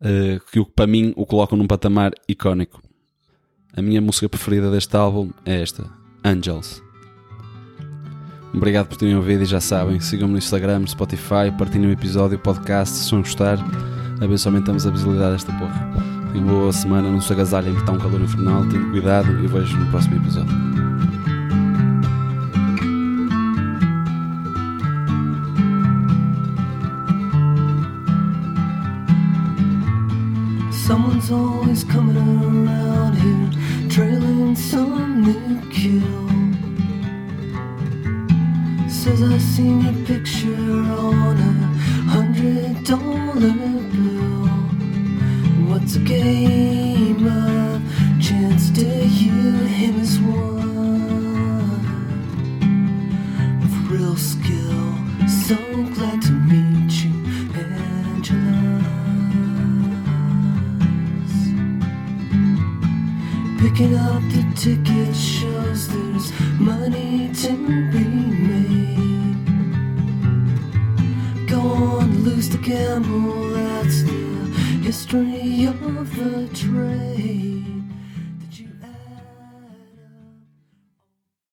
uh, 0.00 0.40
que 0.50 0.64
para 0.74 0.86
mim 0.86 1.12
o 1.16 1.24
colocam 1.24 1.56
num 1.56 1.66
patamar 1.66 2.12
icónico. 2.28 2.82
A 3.76 3.82
minha 3.82 4.00
música 4.00 4.28
preferida 4.28 4.70
deste 4.70 4.96
álbum 4.96 5.30
é 5.44 5.60
esta, 5.60 5.90
Angels. 6.24 6.82
Obrigado 8.52 8.86
por 8.86 8.96
terem 8.96 9.16
ouvido 9.16 9.42
e 9.42 9.46
já 9.46 9.60
sabem, 9.60 9.98
sigam-me 9.98 10.32
no 10.32 10.38
Instagram, 10.38 10.86
Spotify, 10.86 11.50
partilhem 11.58 11.88
o 11.88 11.92
episódio, 11.92 12.38
o 12.38 12.40
podcast, 12.40 12.94
se 12.94 13.10
vão 13.10 13.20
gostar, 13.20 13.58
a 14.20 14.26
ver 14.26 14.38
se 14.38 14.46
aumentamos 14.46 14.86
a 14.86 14.90
visibilidade 14.90 15.32
desta 15.32 15.52
porra. 15.52 16.23
Tenham 16.34 16.48
boa 16.48 16.72
semana, 16.72 17.08
não 17.08 17.20
se 17.20 17.32
agasalhem 17.32 17.74
que 17.74 17.80
está 17.80 17.92
um 17.92 17.98
calor 17.98 18.20
infernal, 18.20 18.66
tenham 18.66 18.90
cuidado 18.90 19.30
e 19.38 19.46
vejo 19.46 19.78
no 19.78 19.86
próximo 19.86 20.16
episódio. 20.16 20.52
Someone's 30.72 31.30
always 31.30 31.84
coming 31.84 32.16
around 32.16 33.14
here, 33.14 33.88
trailing 33.88 34.56
some 34.56 35.22
new 35.22 35.60
kill. 35.70 36.02
Says 38.88 39.22
I 39.22 39.38
seen 39.38 39.82
your 39.82 39.94
picture 40.04 40.56
on 40.98 41.38
a 41.38 42.10
hundred 42.10 42.82
dollar. 42.82 43.83
What's 45.84 45.96
a 45.96 45.98
game 45.98 47.26
of 47.26 47.82
chance 48.18 48.70
to 48.70 48.86
you? 48.86 49.52
Him 49.66 50.00
as 50.00 50.18
one 50.18 50.53